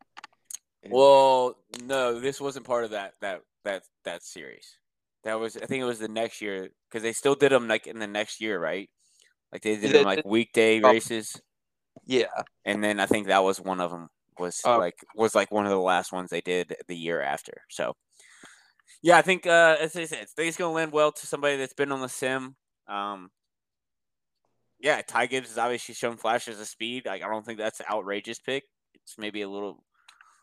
[0.91, 4.77] Well, no, this wasn't part of that that that that series.
[5.25, 7.87] That was I think it was the next year because they still did them like
[7.87, 8.91] in the next year, right?
[9.53, 10.91] Like they did They them like weekday oh.
[10.91, 11.41] races,
[12.07, 14.79] Yeah, and then I think that was one of them was Oh.
[14.79, 17.63] like was like one of the last ones they did the year after.
[17.71, 17.95] So,
[19.03, 21.57] yeah, I think uh, as I said, I think it's gonna lend well to somebody
[21.57, 22.57] that's been on the sim.
[22.89, 23.31] Um,
[24.81, 27.07] yeah, Ty Gibbs has obviously shown flashes of speed.
[27.07, 28.65] Like I don't think that's an outrageous pick.
[28.95, 29.83] It's maybe a little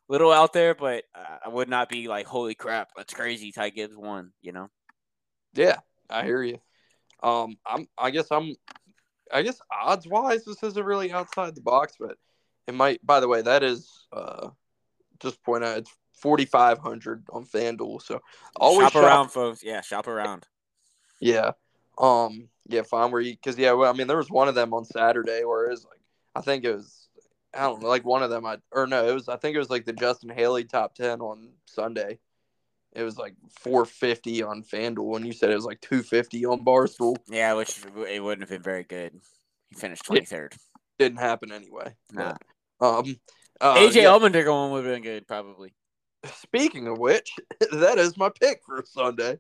[0.10, 3.52] little out there, but uh, I would not be like, holy crap, that's crazy.
[3.52, 4.68] Ty Gibbs won, you know?
[5.54, 5.78] yeah,
[6.10, 6.58] I hear you.
[7.24, 7.88] Um, I'm.
[7.98, 8.56] I guess I'm.
[9.34, 12.18] I guess odds wise, this isn't really outside the box, but
[12.68, 13.06] it might.
[13.06, 14.50] By the way, that is uh,
[15.20, 18.02] just point out it's 4,500 on FanDuel.
[18.02, 18.22] So
[18.56, 19.64] always shop around, folks.
[19.64, 20.46] Yeah, shop around.
[21.20, 21.52] Yeah.
[21.98, 22.50] Um.
[22.68, 22.84] Yeah.
[22.84, 23.12] Fine.
[23.12, 23.34] Where you?
[23.34, 23.74] Because yeah.
[23.74, 26.00] Well, I mean, there was one of them on Saturday where it was like,
[26.36, 27.10] I think it was,
[27.54, 28.46] I don't know, like one of them.
[28.46, 29.30] I or no, it was.
[29.30, 32.20] I think it was like the Justin Haley top ten on Sunday.
[32.94, 37.16] It was like 450 on FanDuel, and you said it was like 250 on Barstool.
[37.30, 39.14] Yeah, which it wouldn't have been very good.
[39.70, 40.58] He finished 23rd.
[41.00, 41.96] Didn't happen anyway.
[42.12, 42.36] Nah.
[42.80, 43.16] But, um.
[43.62, 45.74] Uh, AJ yeah, Allmendinger one would have been good, probably.
[46.26, 47.32] Speaking of which,
[47.72, 49.40] that is my pick for Sunday.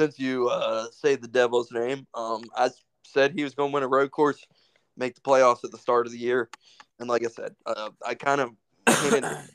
[0.00, 2.70] Since you uh, say the devil's name, um, I
[3.04, 4.42] said he was going to win a road course,
[4.96, 6.50] make the playoffs at the start of the year,
[6.98, 8.50] and like I said, uh, I kind of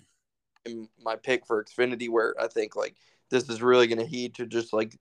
[1.01, 2.95] my pick for Xfinity where I think like
[3.29, 4.97] this is really going to heed to just like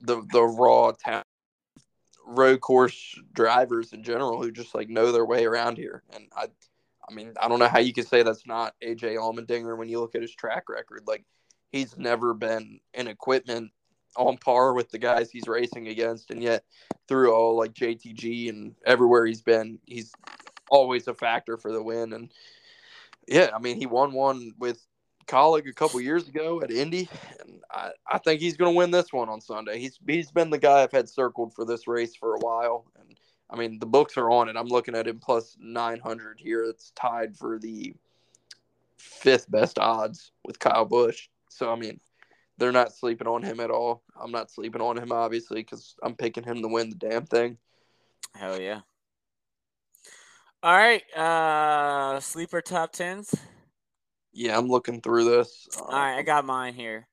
[0.00, 1.26] the the raw talent
[2.26, 6.46] road course drivers in general who just like know their way around here, and I
[7.10, 10.00] I mean, I don't know how you can say that's not AJ Allmendinger when you
[10.00, 11.02] look at his track record.
[11.06, 11.24] Like,
[11.72, 13.72] he's never been in equipment
[14.16, 16.64] on par with the guys he's racing against, and yet
[17.08, 20.12] through all like JTG and everywhere he's been, he's
[20.70, 22.12] always a factor for the win.
[22.12, 22.32] And
[23.28, 24.84] yeah, I mean, he won one with
[25.30, 27.08] Kaulig a couple years ago at Indy,
[27.40, 29.78] and I, I think he's going to win this one on Sunday.
[29.78, 33.16] He's he's been the guy I've had circled for this race for a while, and
[33.48, 34.56] I mean the books are on it.
[34.56, 36.64] I'm looking at him plus 900 here.
[36.64, 37.94] It's tied for the
[38.98, 41.28] fifth best odds with Kyle Busch.
[41.48, 42.00] So I mean,
[42.58, 44.02] they're not sleeping on him at all.
[44.20, 47.56] I'm not sleeping on him obviously because I'm picking him to win the damn thing.
[48.34, 48.80] Hell yeah!
[50.62, 53.34] All right, uh sleeper top tens.
[54.32, 55.68] Yeah, I'm looking through this.
[55.80, 57.08] All right, I got mine here.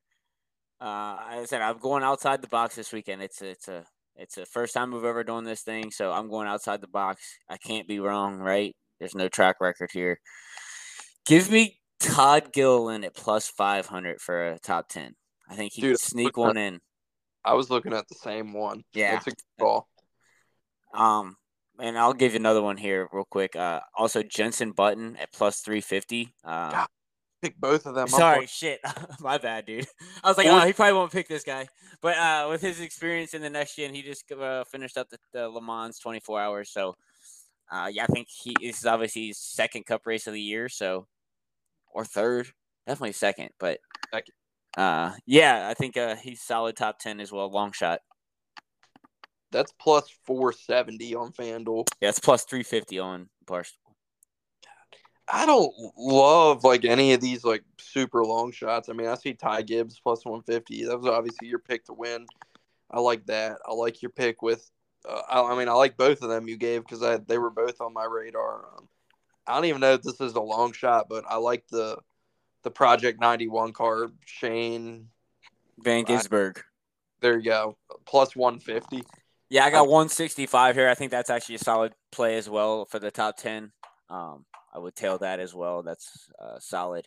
[0.80, 3.22] Uh, I said I'm going outside the box this weekend.
[3.22, 3.84] It's a, it's a
[4.16, 7.22] it's the first time we've ever done this thing, so I'm going outside the box.
[7.48, 8.74] I can't be wrong, right?
[8.98, 10.20] There's no track record here.
[11.24, 15.14] Give me Todd Gilliland at plus 500 for a top 10.
[15.48, 16.80] I think he Dude, can sneak one at, in.
[17.44, 18.82] I was looking at the same one.
[18.92, 19.16] Yeah.
[19.16, 19.88] It's a good call.
[20.92, 21.36] Um,
[21.78, 23.56] and I'll give you another one here real quick.
[23.56, 26.34] Uh, also Jenson Button at plus 350.
[26.44, 26.86] Uh,
[27.42, 28.08] pick both of them.
[28.08, 28.80] Sorry, shit.
[29.20, 29.86] My bad, dude.
[30.22, 31.68] I was like, oh, he probably won't pick this guy.
[32.00, 35.18] But uh, with his experience in the next gen, he just uh, finished up the,
[35.32, 36.70] the, Le Mans 24 hours.
[36.70, 36.94] So,
[37.70, 40.68] uh, yeah, I think he this is obviously his second Cup race of the year.
[40.68, 41.06] So,
[41.92, 42.48] or third,
[42.86, 43.50] definitely second.
[43.58, 43.78] But
[44.12, 44.34] second.
[44.76, 47.50] Uh, yeah, I think uh, he's solid top 10 as well.
[47.50, 48.00] Long shot.
[49.50, 51.88] That's plus 470 on FanDuel.
[52.00, 53.76] Yeah, it's plus 350 on Barstool.
[55.30, 58.88] I don't love like any of these like super long shots.
[58.88, 60.86] I mean, I see Ty Gibbs plus 150.
[60.86, 62.26] That was obviously your pick to win.
[62.90, 63.58] I like that.
[63.66, 64.70] I like your pick with.
[65.06, 67.80] Uh, I, I, mean, I like both of them you gave because they were both
[67.80, 68.64] on my radar.
[68.76, 68.88] Um,
[69.46, 71.98] I don't even know if this is a long shot, but I like the
[72.64, 74.08] the Project 91 car.
[74.24, 75.08] Shane
[75.78, 76.62] Van Gisbergen.
[77.20, 77.76] there you go.
[78.06, 79.04] Plus 150.
[79.50, 80.88] Yeah, I got 165 here.
[80.88, 83.72] I think that's actually a solid play as well for the top 10.
[84.10, 84.44] Um,
[84.74, 85.82] I would tail that as well.
[85.82, 87.06] That's uh, solid.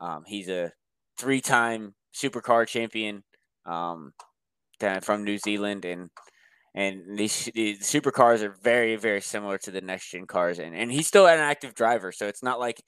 [0.00, 0.72] Um, he's a
[1.18, 3.24] three-time supercar champion
[3.66, 4.12] um,
[5.02, 6.10] from New Zealand, and
[6.74, 10.90] and these, these supercars are very very similar to the next gen cars, and and
[10.90, 12.82] he's still an active driver, so it's not like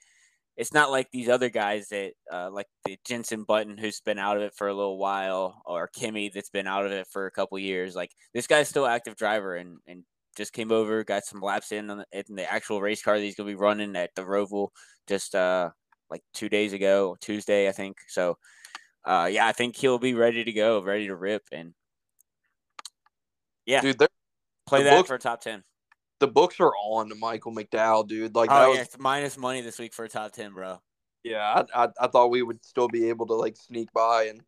[0.57, 4.37] it's not like these other guys that uh, like the Jenson Button who's been out
[4.37, 7.31] of it for a little while, or Kimi that's been out of it for a
[7.31, 7.95] couple years.
[7.95, 10.05] Like this guy's still active driver, and and
[10.37, 13.25] just came over, got some laps in on the, in the actual race car that
[13.25, 14.69] he's gonna be running at the Roval
[15.09, 15.71] just uh
[16.11, 17.97] like two days ago, Tuesday I think.
[18.09, 18.37] So
[19.05, 21.73] uh yeah, I think he'll be ready to go, ready to rip, and
[23.65, 23.99] yeah, dude,
[24.67, 25.65] play that for a top ten.
[26.23, 28.37] The books are on to Michael McDowell, dude.
[28.37, 30.81] Like, oh was, yeah, it's minus money this week for a top ten, bro.
[31.25, 34.41] Yeah, I, I, I thought we would still be able to like sneak by and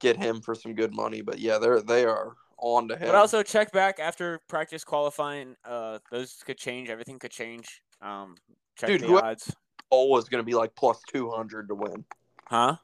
[0.00, 3.08] get him for some good money, but yeah, they're they are on to him.
[3.08, 5.54] But also check back after practice qualifying.
[5.66, 6.88] Uh, those could change.
[6.88, 7.82] Everything could change.
[8.00, 8.36] Um,
[8.78, 9.54] check Dude, the odds.
[9.90, 12.06] Pole is going to be like plus two hundred to win.
[12.46, 12.76] Huh?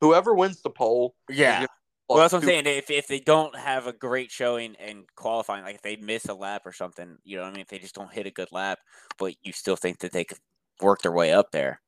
[0.00, 1.66] Whoever wins the pole, yeah.
[2.08, 2.66] Well, that's what I'm saying.
[2.66, 6.34] If if they don't have a great showing and qualifying, like if they miss a
[6.34, 7.62] lap or something, you know what I mean?
[7.62, 8.78] If they just don't hit a good lap,
[9.18, 10.38] but you still think that they could
[10.80, 11.80] work their way up there,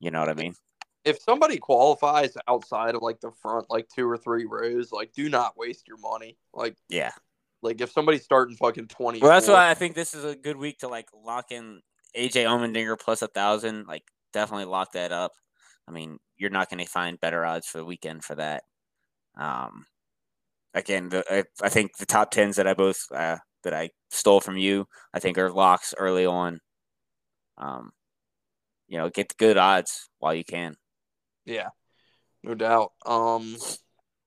[0.00, 0.54] you know what I mean?
[1.04, 5.28] if somebody qualifies outside of like the front like two or three rows, like do
[5.28, 6.36] not waste your money.
[6.54, 7.12] Like yeah.
[7.62, 9.20] Like if somebody's starting fucking twenty.
[9.20, 11.80] Well that's why I think this is a good week to like lock in
[12.16, 13.86] AJ Allmendinger plus a thousand.
[13.86, 15.32] Like definitely lock that up.
[15.88, 18.64] I mean, you're not gonna find better odds for the weekend for that.
[19.36, 19.86] Um
[20.74, 24.40] again, the, I, I think the top tens that I both uh, that I stole
[24.40, 26.60] from you, I think are locks early on.
[27.58, 27.92] Um,
[28.88, 30.76] you know, get the good odds while you can.
[31.44, 31.68] Yeah,
[32.42, 32.92] no doubt.
[33.06, 33.56] Um,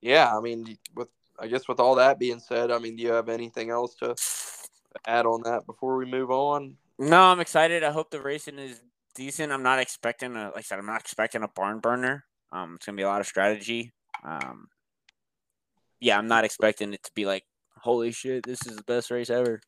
[0.02, 3.12] yeah, I mean, with I guess with all that being said, I mean, do you
[3.12, 4.16] have anything else to
[5.06, 6.78] add on that before we move on?
[6.98, 7.84] No, I'm excited.
[7.84, 8.82] I hope the racing is
[9.16, 9.52] decent.
[9.52, 12.26] I'm not expecting a like I said, I'm not expecting a barn burner.
[12.52, 13.92] Um, it's gonna be a lot of strategy.
[14.24, 14.68] Um,
[16.00, 17.44] yeah, I'm not expecting it to be like,
[17.78, 19.62] holy shit, this is the best race ever.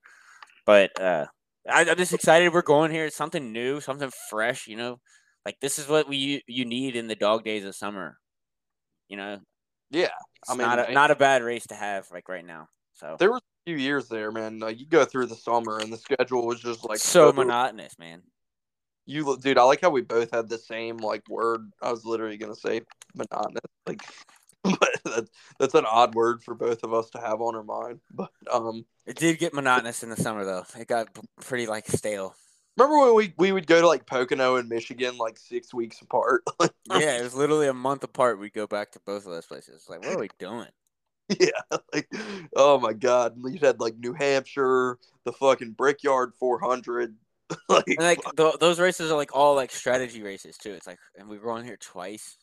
[0.65, 1.25] But uh,
[1.69, 3.05] I, I'm just excited we're going here.
[3.05, 4.67] It's something new, something fresh.
[4.67, 4.99] You know,
[5.45, 8.17] like this is what we you need in the dog days of summer.
[9.07, 9.39] You know.
[9.89, 10.09] Yeah,
[10.49, 12.67] I mean, not a, not a bad race to have like right now.
[12.91, 14.59] So there were a few years there, man.
[14.59, 17.97] Like, you go through the summer and the schedule was just like so, so monotonous,
[17.99, 18.23] man.
[19.05, 21.61] You, dude, I like how we both had the same like word.
[21.82, 22.82] I was literally gonna say
[23.15, 24.01] monotonous, like,
[24.80, 27.99] but that, that's an odd word for both of us to have on our mind.
[28.13, 30.65] But um, it did get monotonous in the summer though.
[30.80, 31.09] It got
[31.41, 32.36] pretty like stale.
[32.78, 36.43] Remember when we, we would go to like Pocono and Michigan like six weeks apart?
[36.91, 38.39] yeah, it was literally a month apart.
[38.39, 39.88] We'd go back to both of those places.
[39.89, 40.68] Like, what are we doing?
[41.41, 42.09] Yeah, like,
[42.55, 47.18] oh my god, you had like New Hampshire, the fucking Brickyard 400,
[47.70, 50.72] like, And like th- those races are like all like strategy races too.
[50.72, 52.38] It's like, and we've gone here twice.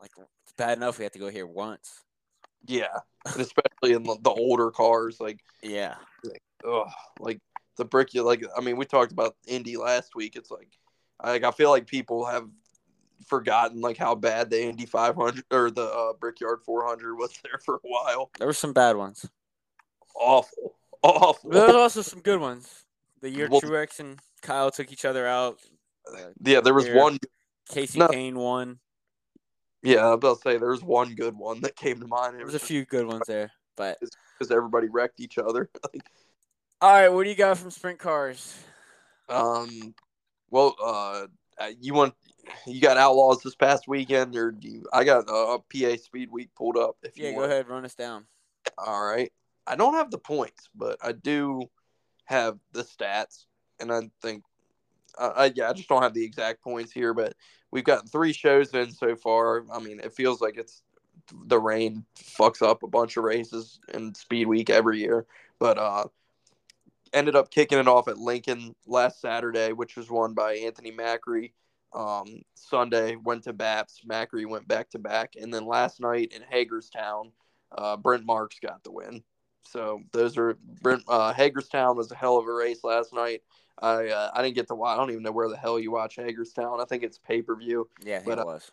[0.00, 0.12] Like
[0.56, 2.00] bad enough we have to go here once.
[2.66, 5.96] yeah, and especially in the, the older cars, like Yeah.
[6.66, 6.88] ugh,
[7.20, 7.40] like
[7.76, 8.14] the brick.
[8.14, 10.36] Like I mean, we talked about Indy last week.
[10.36, 10.68] It's like,
[11.24, 12.48] like I feel like people have
[13.26, 17.76] forgotten like how bad the Indy 500 or the uh, Brickyard 400 was there for
[17.76, 18.30] a while.
[18.38, 19.28] There were some bad ones.
[20.14, 21.50] Awful, awful.
[21.50, 22.68] There was also some good ones.
[23.20, 25.58] The year Well- Truex and Kyle took each other out.
[26.44, 27.18] yeah, there was one.
[27.72, 28.08] Kasey No.
[28.08, 28.78] Kahne won.
[29.84, 32.38] Yeah, I'm about to say there's one good one that came to mind.
[32.38, 33.52] There was a few good ones there.
[33.76, 35.68] But because everybody wrecked each other.
[36.80, 38.58] All right, what do you got from sprint cars?
[39.28, 39.94] um,
[40.50, 41.26] well, uh,
[41.80, 42.14] you want
[42.66, 44.86] you got outlaws this past weekend, or do you?
[44.92, 46.96] I got uh, PA Speed Week pulled up.
[47.02, 47.52] If you Yeah, go want.
[47.52, 48.26] ahead, run us down.
[48.78, 49.32] All right.
[49.66, 51.62] I don't have the points, but I do
[52.26, 53.44] have the stats,
[53.80, 54.44] and I think,
[55.18, 57.14] uh, I, yeah, I just don't have the exact points here.
[57.14, 57.34] But
[57.74, 59.64] we've gotten three shows in so far.
[59.70, 60.82] I mean, it feels like it's
[61.46, 65.26] the rain fucks up a bunch of races in Speed Week every year,
[65.58, 66.04] but uh,
[67.12, 71.52] ended up kicking it off at Lincoln last Saturday, which was won by Anthony Macri.
[71.92, 74.02] Um, Sunday went to BAPS.
[74.08, 77.32] Macri went back to back, and then last night in Hagerstown,
[77.76, 79.22] uh, Brent Marks got the win.
[79.66, 83.42] So those are Brent uh, Hagerstown was a hell of a race last night.
[83.80, 84.94] I uh, I didn't get to watch.
[84.94, 86.80] I don't even know where the hell you watch Hagerstown.
[86.80, 87.88] I think it's pay per view.
[88.04, 88.70] Yeah, But, it uh, was.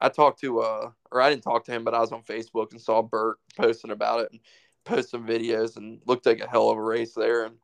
[0.00, 2.72] I talked to uh or I didn't talk to him, but I was on Facebook
[2.72, 4.40] and saw Bert posting about it and
[4.84, 7.56] post some videos and looked like a hell of a race there and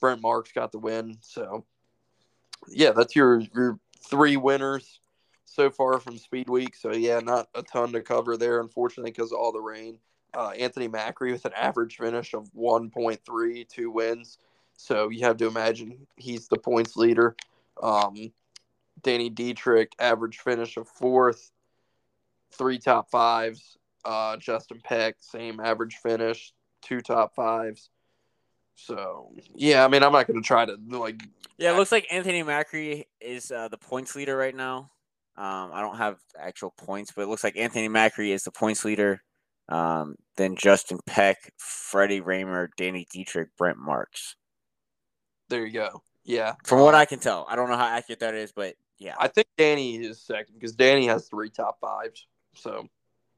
[0.00, 1.16] Brent Marks got the win.
[1.20, 1.64] So
[2.68, 3.78] yeah, that's your your
[4.08, 5.00] three winners
[5.44, 6.76] so far from Speed Week.
[6.76, 9.98] So yeah, not a ton to cover there, unfortunately, because of all the rain.
[10.34, 14.38] Uh, Anthony Macri with an average finish of 1.3, two wins.
[14.76, 17.36] So you have to imagine he's the points leader.
[17.82, 18.32] Um,
[19.02, 21.50] Danny Dietrich, average finish of fourth,
[22.52, 23.76] three top fives.
[24.04, 26.52] Uh, Justin Peck, same average finish,
[26.82, 27.90] two top fives.
[28.76, 31.20] So yeah, I mean, I'm not going to try to like.
[31.58, 34.90] Yeah, it looks like Anthony Macri is uh, the points leader right now.
[35.38, 38.84] Um, I don't have actual points, but it looks like Anthony Macri is the points
[38.84, 39.22] leader.
[39.68, 44.36] Um, then Justin Peck, Freddie Rahmer, Danny Dietrich, Brent Marks.
[45.48, 46.02] There you go.
[46.24, 48.74] Yeah, From what Uh, I can tell, I don't know how accurate that is, but
[48.98, 49.14] yeah.
[49.18, 52.26] I think Danny is second because Danny has three top fives.
[52.54, 52.88] So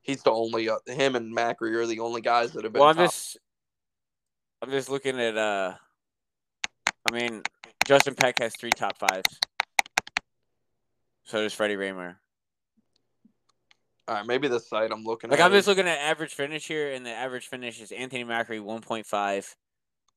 [0.00, 0.70] he's the only.
[0.70, 2.80] Uh, him and Macri are the only guys that have been.
[2.80, 3.10] Well, I'm top.
[3.10, 3.38] just,
[4.62, 5.36] I'm just looking at.
[5.36, 5.74] Uh,
[7.10, 7.42] I mean,
[7.84, 9.38] Justin Peck has three top fives.
[11.24, 12.16] So does Freddie Rahmer.
[14.06, 15.44] All right, maybe the site I'm looking Like at.
[15.46, 19.54] I'm just looking at average finish here, and the average finish is Anthony Macri 1.5.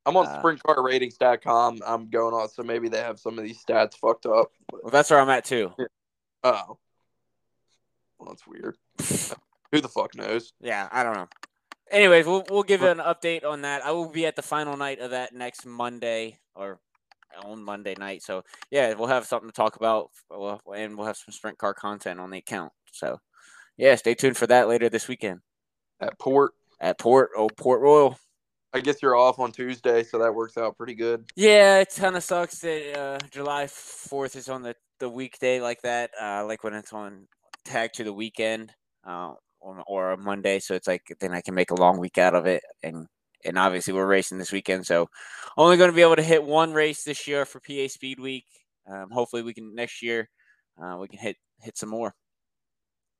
[0.05, 1.81] I'm on uh, sprintcarratings.com.
[1.85, 4.51] I'm going on, so maybe they have some of these stats fucked up.
[4.71, 5.71] But, Well, that's where I'm at too.
[6.43, 6.77] oh,
[8.19, 8.77] well, that's weird.
[9.71, 10.53] Who the fuck knows?
[10.59, 11.27] Yeah, I don't know.
[11.89, 13.85] Anyways, we'll we'll give an update on that.
[13.85, 16.79] I will be at the final night of that next Monday or
[17.43, 18.23] on Monday night.
[18.23, 22.19] So yeah, we'll have something to talk about, and we'll have some sprint car content
[22.19, 22.71] on the account.
[22.93, 23.19] So
[23.77, 25.41] yeah, stay tuned for that later this weekend
[25.99, 28.17] At Port, at Port oh Port Royal.
[28.73, 31.25] I guess you're off on Tuesday, so that works out pretty good.
[31.35, 35.81] Yeah, it kind of sucks that uh, July Fourth is on the the weekday like
[35.81, 36.11] that.
[36.19, 37.27] Uh, like when it's on
[37.65, 38.71] tag to the weekend,
[39.05, 40.59] uh, or, or a Monday.
[40.59, 43.07] So it's like then I can make a long week out of it, and
[43.45, 45.09] and obviously we're racing this weekend, so
[45.57, 48.45] only going to be able to hit one race this year for PA Speed Week.
[48.89, 50.29] Um, hopefully we can next year
[50.81, 52.13] uh, we can hit hit some more.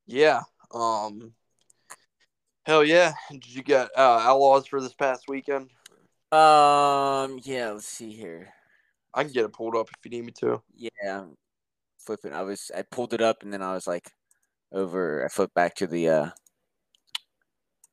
[0.08, 0.42] Yeah.
[0.74, 1.34] Um.
[2.64, 3.14] Hell yeah!
[3.32, 5.70] Did you get uh, Outlaws for this past weekend?
[6.32, 8.54] Um, yeah, let's see here.
[9.14, 10.62] I can get it pulled up if you need me to.
[10.76, 11.36] Yeah, I'm
[12.00, 12.34] flipping.
[12.34, 14.12] I was I pulled it up and then I was like
[14.72, 15.26] over.
[15.26, 16.30] I flipped back to the uh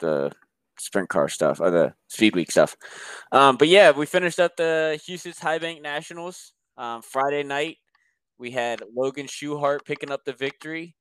[0.01, 0.33] the
[0.79, 2.77] sprint car stuff or the speed week stuff.
[3.33, 7.79] Um, but yeah, we finished up the Huset's High Bank Nationals um, Friday night.
[8.39, 10.95] We had Logan Schuchart picking up the victory.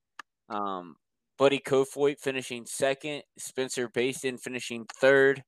[0.48, 0.96] Um,
[1.38, 3.22] Buddy Kofoid finishing second.
[3.38, 5.44] Spencer Bayston finishing third.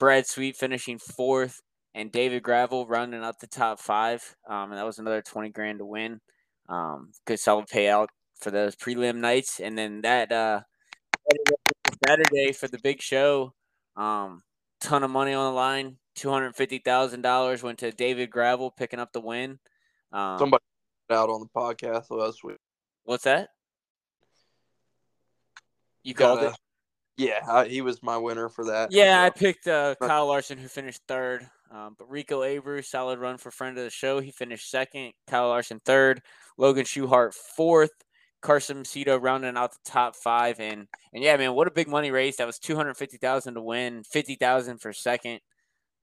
[0.00, 1.60] Brad Sweet finishing fourth
[1.94, 4.36] and David Gravel rounding up the top five.
[4.48, 6.20] Um, and that was another 20 grand to win.
[6.68, 8.08] Um, good solid payout
[8.40, 9.60] for those prelim nights.
[9.60, 10.60] And then that uh,
[12.06, 13.54] Saturday for the big show,
[13.96, 14.42] um,
[14.80, 15.96] ton of money on the line.
[16.18, 19.58] $250,000 went to David Gravel picking up the win.
[20.12, 20.64] Um, Somebody
[21.10, 22.56] out on the podcast last week.
[23.04, 23.50] what's that?
[26.06, 26.54] You called it?
[27.16, 28.92] Yeah, I, he was my winner for that.
[28.92, 31.48] Yeah, I picked uh, Kyle Larson, who finished third.
[31.68, 34.20] Um, but Rico Abreu, solid run for friend of the show.
[34.20, 35.14] He finished second.
[35.26, 36.22] Kyle Larson third.
[36.56, 37.90] Logan Schuchart fourth.
[38.40, 40.60] Carson Macedo rounding out the top five.
[40.60, 42.36] And and yeah, man, what a big money race.
[42.36, 45.40] That was two hundred fifty thousand to win, fifty thousand for second,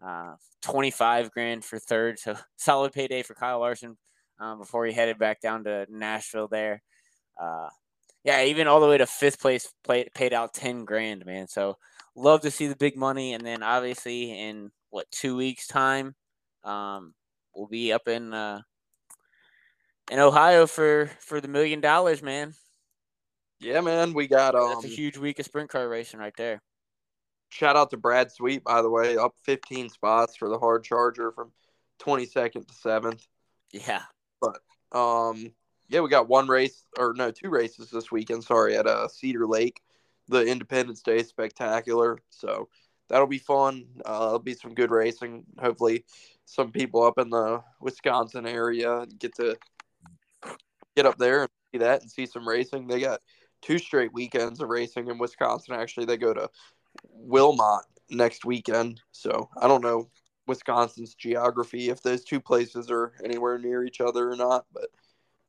[0.05, 2.19] uh, twenty five grand for third.
[2.19, 3.97] So solid payday for Kyle Larson
[4.37, 6.83] um, before he headed back down to Nashville there.
[7.41, 7.69] Uh,
[8.23, 11.47] yeah, even all the way to fifth place, played, paid out ten grand, man.
[11.47, 11.77] So
[12.15, 13.33] love to see the big money.
[13.33, 16.15] And then obviously in what two weeks time,
[16.63, 17.13] um,
[17.55, 18.61] we'll be up in uh,
[20.11, 22.53] in Ohio for for the million dollars, man.
[23.59, 24.69] Yeah, man, we got um.
[24.69, 26.61] That's a huge week of sprint car racing right there.
[27.49, 31.31] Shout out to Brad Sweet, by the way, up 15 spots for the hard charger
[31.31, 31.51] from
[32.01, 33.21] 22nd to 7th.
[33.71, 34.01] Yeah.
[34.41, 34.59] But
[34.91, 35.53] um,
[35.89, 38.43] yeah, we got one race or no, two races this weekend.
[38.43, 39.81] Sorry, at uh, Cedar Lake,
[40.27, 42.19] the Independence Day Spectacular.
[42.29, 42.69] So
[43.09, 43.85] that'll be fun.
[44.05, 45.43] Uh, there'll be some good racing.
[45.59, 46.05] Hopefully,
[46.45, 49.57] some people up in the Wisconsin area get to
[50.95, 52.87] get up there and see that and see some racing.
[52.87, 53.21] They got
[53.61, 55.75] two straight weekends of racing in Wisconsin.
[55.75, 56.49] Actually, they go to
[57.09, 59.01] Wilmot next weekend.
[59.11, 60.09] So I don't know
[60.47, 64.89] Wisconsin's geography if those two places are anywhere near each other or not, but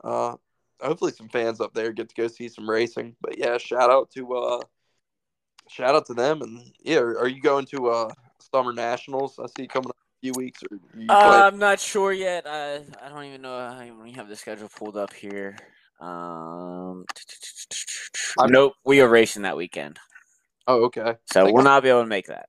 [0.05, 0.37] uh,
[0.81, 3.17] hopefully some fans up there get to go see some racing.
[3.21, 4.61] But yeah, shout out to uh,
[5.69, 8.11] shout out to them and yeah, are, are you going to uh
[8.53, 9.39] summer nationals?
[9.39, 10.63] I see coming up in a few weeks.
[10.63, 10.79] Or
[11.11, 12.47] uh, I'm not sure yet.
[12.47, 13.57] I I don't even know.
[13.57, 15.57] I don't even have the schedule pulled up here.
[16.01, 17.05] Um,
[18.47, 19.99] nope, we are racing that weekend.
[20.67, 21.15] Oh, okay.
[21.33, 22.49] So we'll not be able to make that.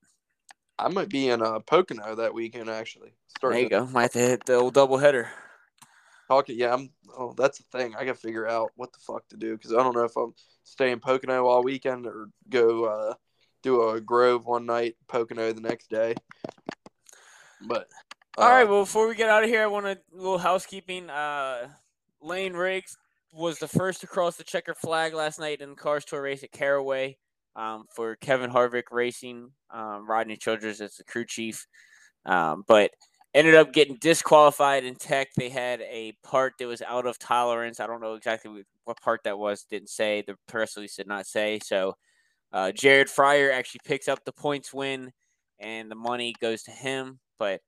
[0.78, 3.14] I might be in uh, Pocono that weekend actually.
[3.42, 3.86] there you go.
[3.88, 5.30] Might have to hit the old double header.
[6.28, 6.74] Talking, yeah.
[6.74, 6.90] I'm.
[7.18, 7.96] Oh, that's the thing.
[7.96, 10.16] I got to figure out what the fuck to do because I don't know if
[10.18, 13.14] I'm staying Pocono all weekend or go uh,
[13.62, 16.16] do a Grove one night, Pocono the next day.
[17.68, 17.88] But
[18.38, 18.68] uh, all right.
[18.68, 21.10] Well, before we get out of here, I want a little housekeeping.
[21.10, 21.70] Uh,
[22.22, 22.98] Lane Riggs
[23.32, 26.44] was the first to cross the checker flag last night in the Cars Tour race
[26.44, 27.18] at Caraway
[27.56, 29.52] um, for Kevin Harvick Racing.
[29.72, 31.68] Um, Rodney Childers as the crew chief,
[32.26, 32.92] um, but
[33.36, 35.28] ended up getting disqualified in tech.
[35.36, 37.80] They had a part that was out of tolerance.
[37.80, 39.64] I don't know exactly what part that was.
[39.64, 40.24] Didn't say.
[40.26, 41.60] The press release did not say.
[41.64, 41.98] So
[42.54, 45.12] uh, Jared Fryar actually picks up the points win,
[45.60, 47.20] and the money goes to him.
[47.38, 47.60] But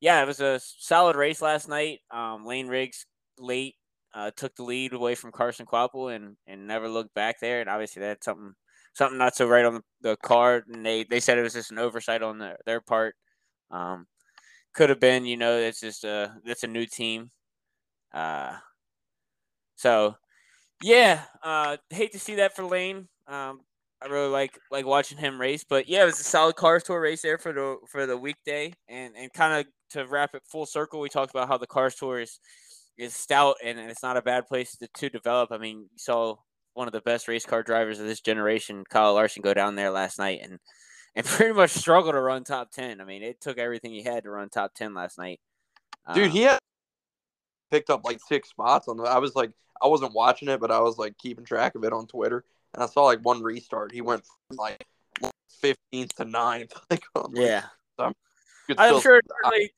[0.00, 2.00] yeah, it was a solid race last night.
[2.10, 3.06] Um, Lane Riggs
[3.38, 3.74] late
[4.14, 7.62] uh, took the lead away from Carson Kvapil and and never looked back there.
[7.62, 8.52] And obviously that's something
[8.92, 10.64] something not so right on the, the card.
[10.68, 13.14] And they they said it was just an oversight on their their part.
[13.70, 14.06] Um,
[14.76, 17.30] could have been, you know, it's just a that's a new team.
[18.14, 18.56] Uh,
[19.76, 20.16] so
[20.82, 23.08] yeah, uh, hate to see that for Lane.
[23.26, 23.60] Um,
[24.02, 27.00] I really like like watching him race, but yeah, it was a solid cars tour
[27.00, 30.66] race there for the for the weekday, and and kind of to wrap it full
[30.66, 32.38] circle, we talked about how the cars tour is
[32.98, 35.52] is stout and, it's not a bad place to, to develop.
[35.52, 36.36] I mean, you saw
[36.74, 39.90] one of the best race car drivers of this generation, Kyle Larson, go down there
[39.90, 40.58] last night and
[41.16, 43.00] and pretty much struggled to run top ten.
[43.00, 45.40] I mean, it took everything he had to run top ten last night.
[46.14, 46.58] Dude, um, he had
[47.70, 49.04] picked up like six spots on the.
[49.04, 49.50] I was like,
[49.82, 52.44] I wasn't watching it, but I was like keeping track of it on Twitter,
[52.74, 53.92] and I saw like one restart.
[53.92, 54.86] He went from like
[55.62, 56.72] 15th to 9th.
[56.90, 57.02] Like,
[57.34, 57.64] yeah.
[57.98, 58.12] so
[58.78, 59.20] I'm sure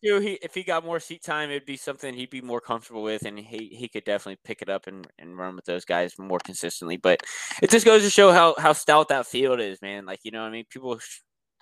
[0.02, 0.18] too.
[0.20, 3.24] He if he got more seat time, it'd be something he'd be more comfortable with,
[3.24, 6.38] and he he could definitely pick it up and, and run with those guys more
[6.44, 6.96] consistently.
[6.96, 7.22] But
[7.62, 10.06] it just goes to show how how stout that field is, man.
[10.06, 10.98] Like you know, I mean, people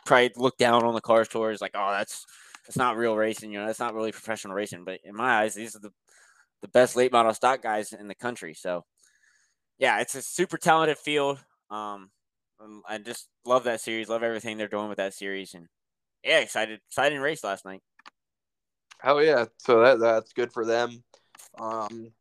[0.06, 2.24] probably look down on the cars tours, like, oh, that's
[2.66, 3.52] that's not real racing.
[3.52, 4.84] You know, that's not really professional racing.
[4.84, 5.92] But in my eyes, these are the
[6.62, 8.54] the best late model stock guys in the country.
[8.54, 8.84] So
[9.78, 11.38] yeah, it's a super talented field.
[11.70, 12.10] Um,
[12.88, 14.08] I just love that series.
[14.08, 15.66] Love everything they're doing with that series, and
[16.24, 17.82] yeah, excited, exciting race last night.
[19.00, 19.46] Hell yeah!
[19.58, 21.02] So that that's good for them.
[21.58, 22.12] Um,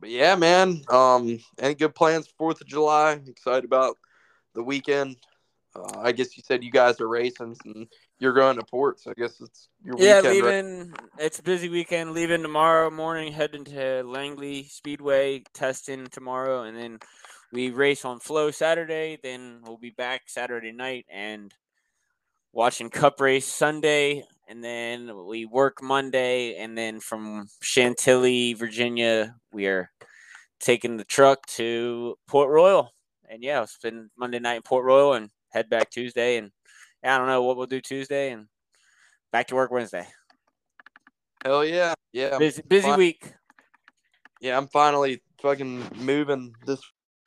[0.00, 0.82] but yeah, man.
[0.88, 3.20] Um, any good plans Fourth of July?
[3.26, 3.96] Excited about
[4.54, 5.16] the weekend.
[5.76, 7.86] Uh, I guess you said you guys are racing and
[8.18, 10.20] you're going to port, so I guess it's your yeah.
[10.20, 10.90] leaving.
[10.90, 11.00] Right?
[11.18, 12.12] It's a busy weekend.
[12.12, 16.98] Leaving tomorrow morning, heading to Langley Speedway, testing tomorrow, and then
[17.52, 19.18] we race on Flo Saturday.
[19.22, 21.52] Then we'll be back Saturday night and
[22.52, 29.66] watching Cup race Sunday, and then we work Monday, and then from Chantilly, Virginia, we
[29.66, 29.90] are
[30.60, 32.92] taking the truck to Port Royal,
[33.28, 36.50] and yeah, I'll spend Monday night in Port Royal and head back Tuesday, and
[37.02, 38.48] I don't know what we'll do Tuesday, and
[39.32, 40.06] back to work Wednesday.
[41.44, 42.36] Hell yeah, yeah.
[42.36, 43.32] Busy, busy week.
[44.40, 46.80] Yeah, I'm finally fucking moving this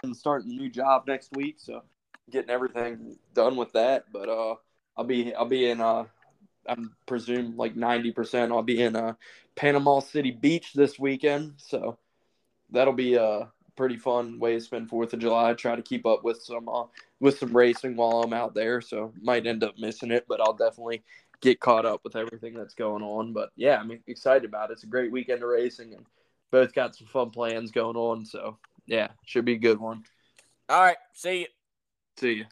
[0.04, 1.84] and starting a new job next week, so
[2.30, 4.06] getting everything done with that.
[4.12, 4.56] But uh,
[4.98, 6.06] I'll be I'll be in uh
[6.68, 8.52] I'm presume like 90%.
[8.52, 9.14] I'll be in uh,
[9.56, 11.98] Panama City Beach this weekend, so
[12.72, 15.54] that'll be a pretty fun way to spend Fourth of July.
[15.54, 16.86] Try to keep up with some uh,
[17.20, 20.54] with some racing while I'm out there, so might end up missing it, but I'll
[20.54, 21.04] definitely
[21.40, 23.32] get caught up with everything that's going on.
[23.32, 24.74] But yeah, I'm excited about it.
[24.74, 26.06] It's a great weekend of racing, and
[26.52, 28.26] both got some fun plans going on.
[28.26, 30.04] So yeah, should be a good one.
[30.68, 31.48] All right, see you.
[32.18, 32.46] See you.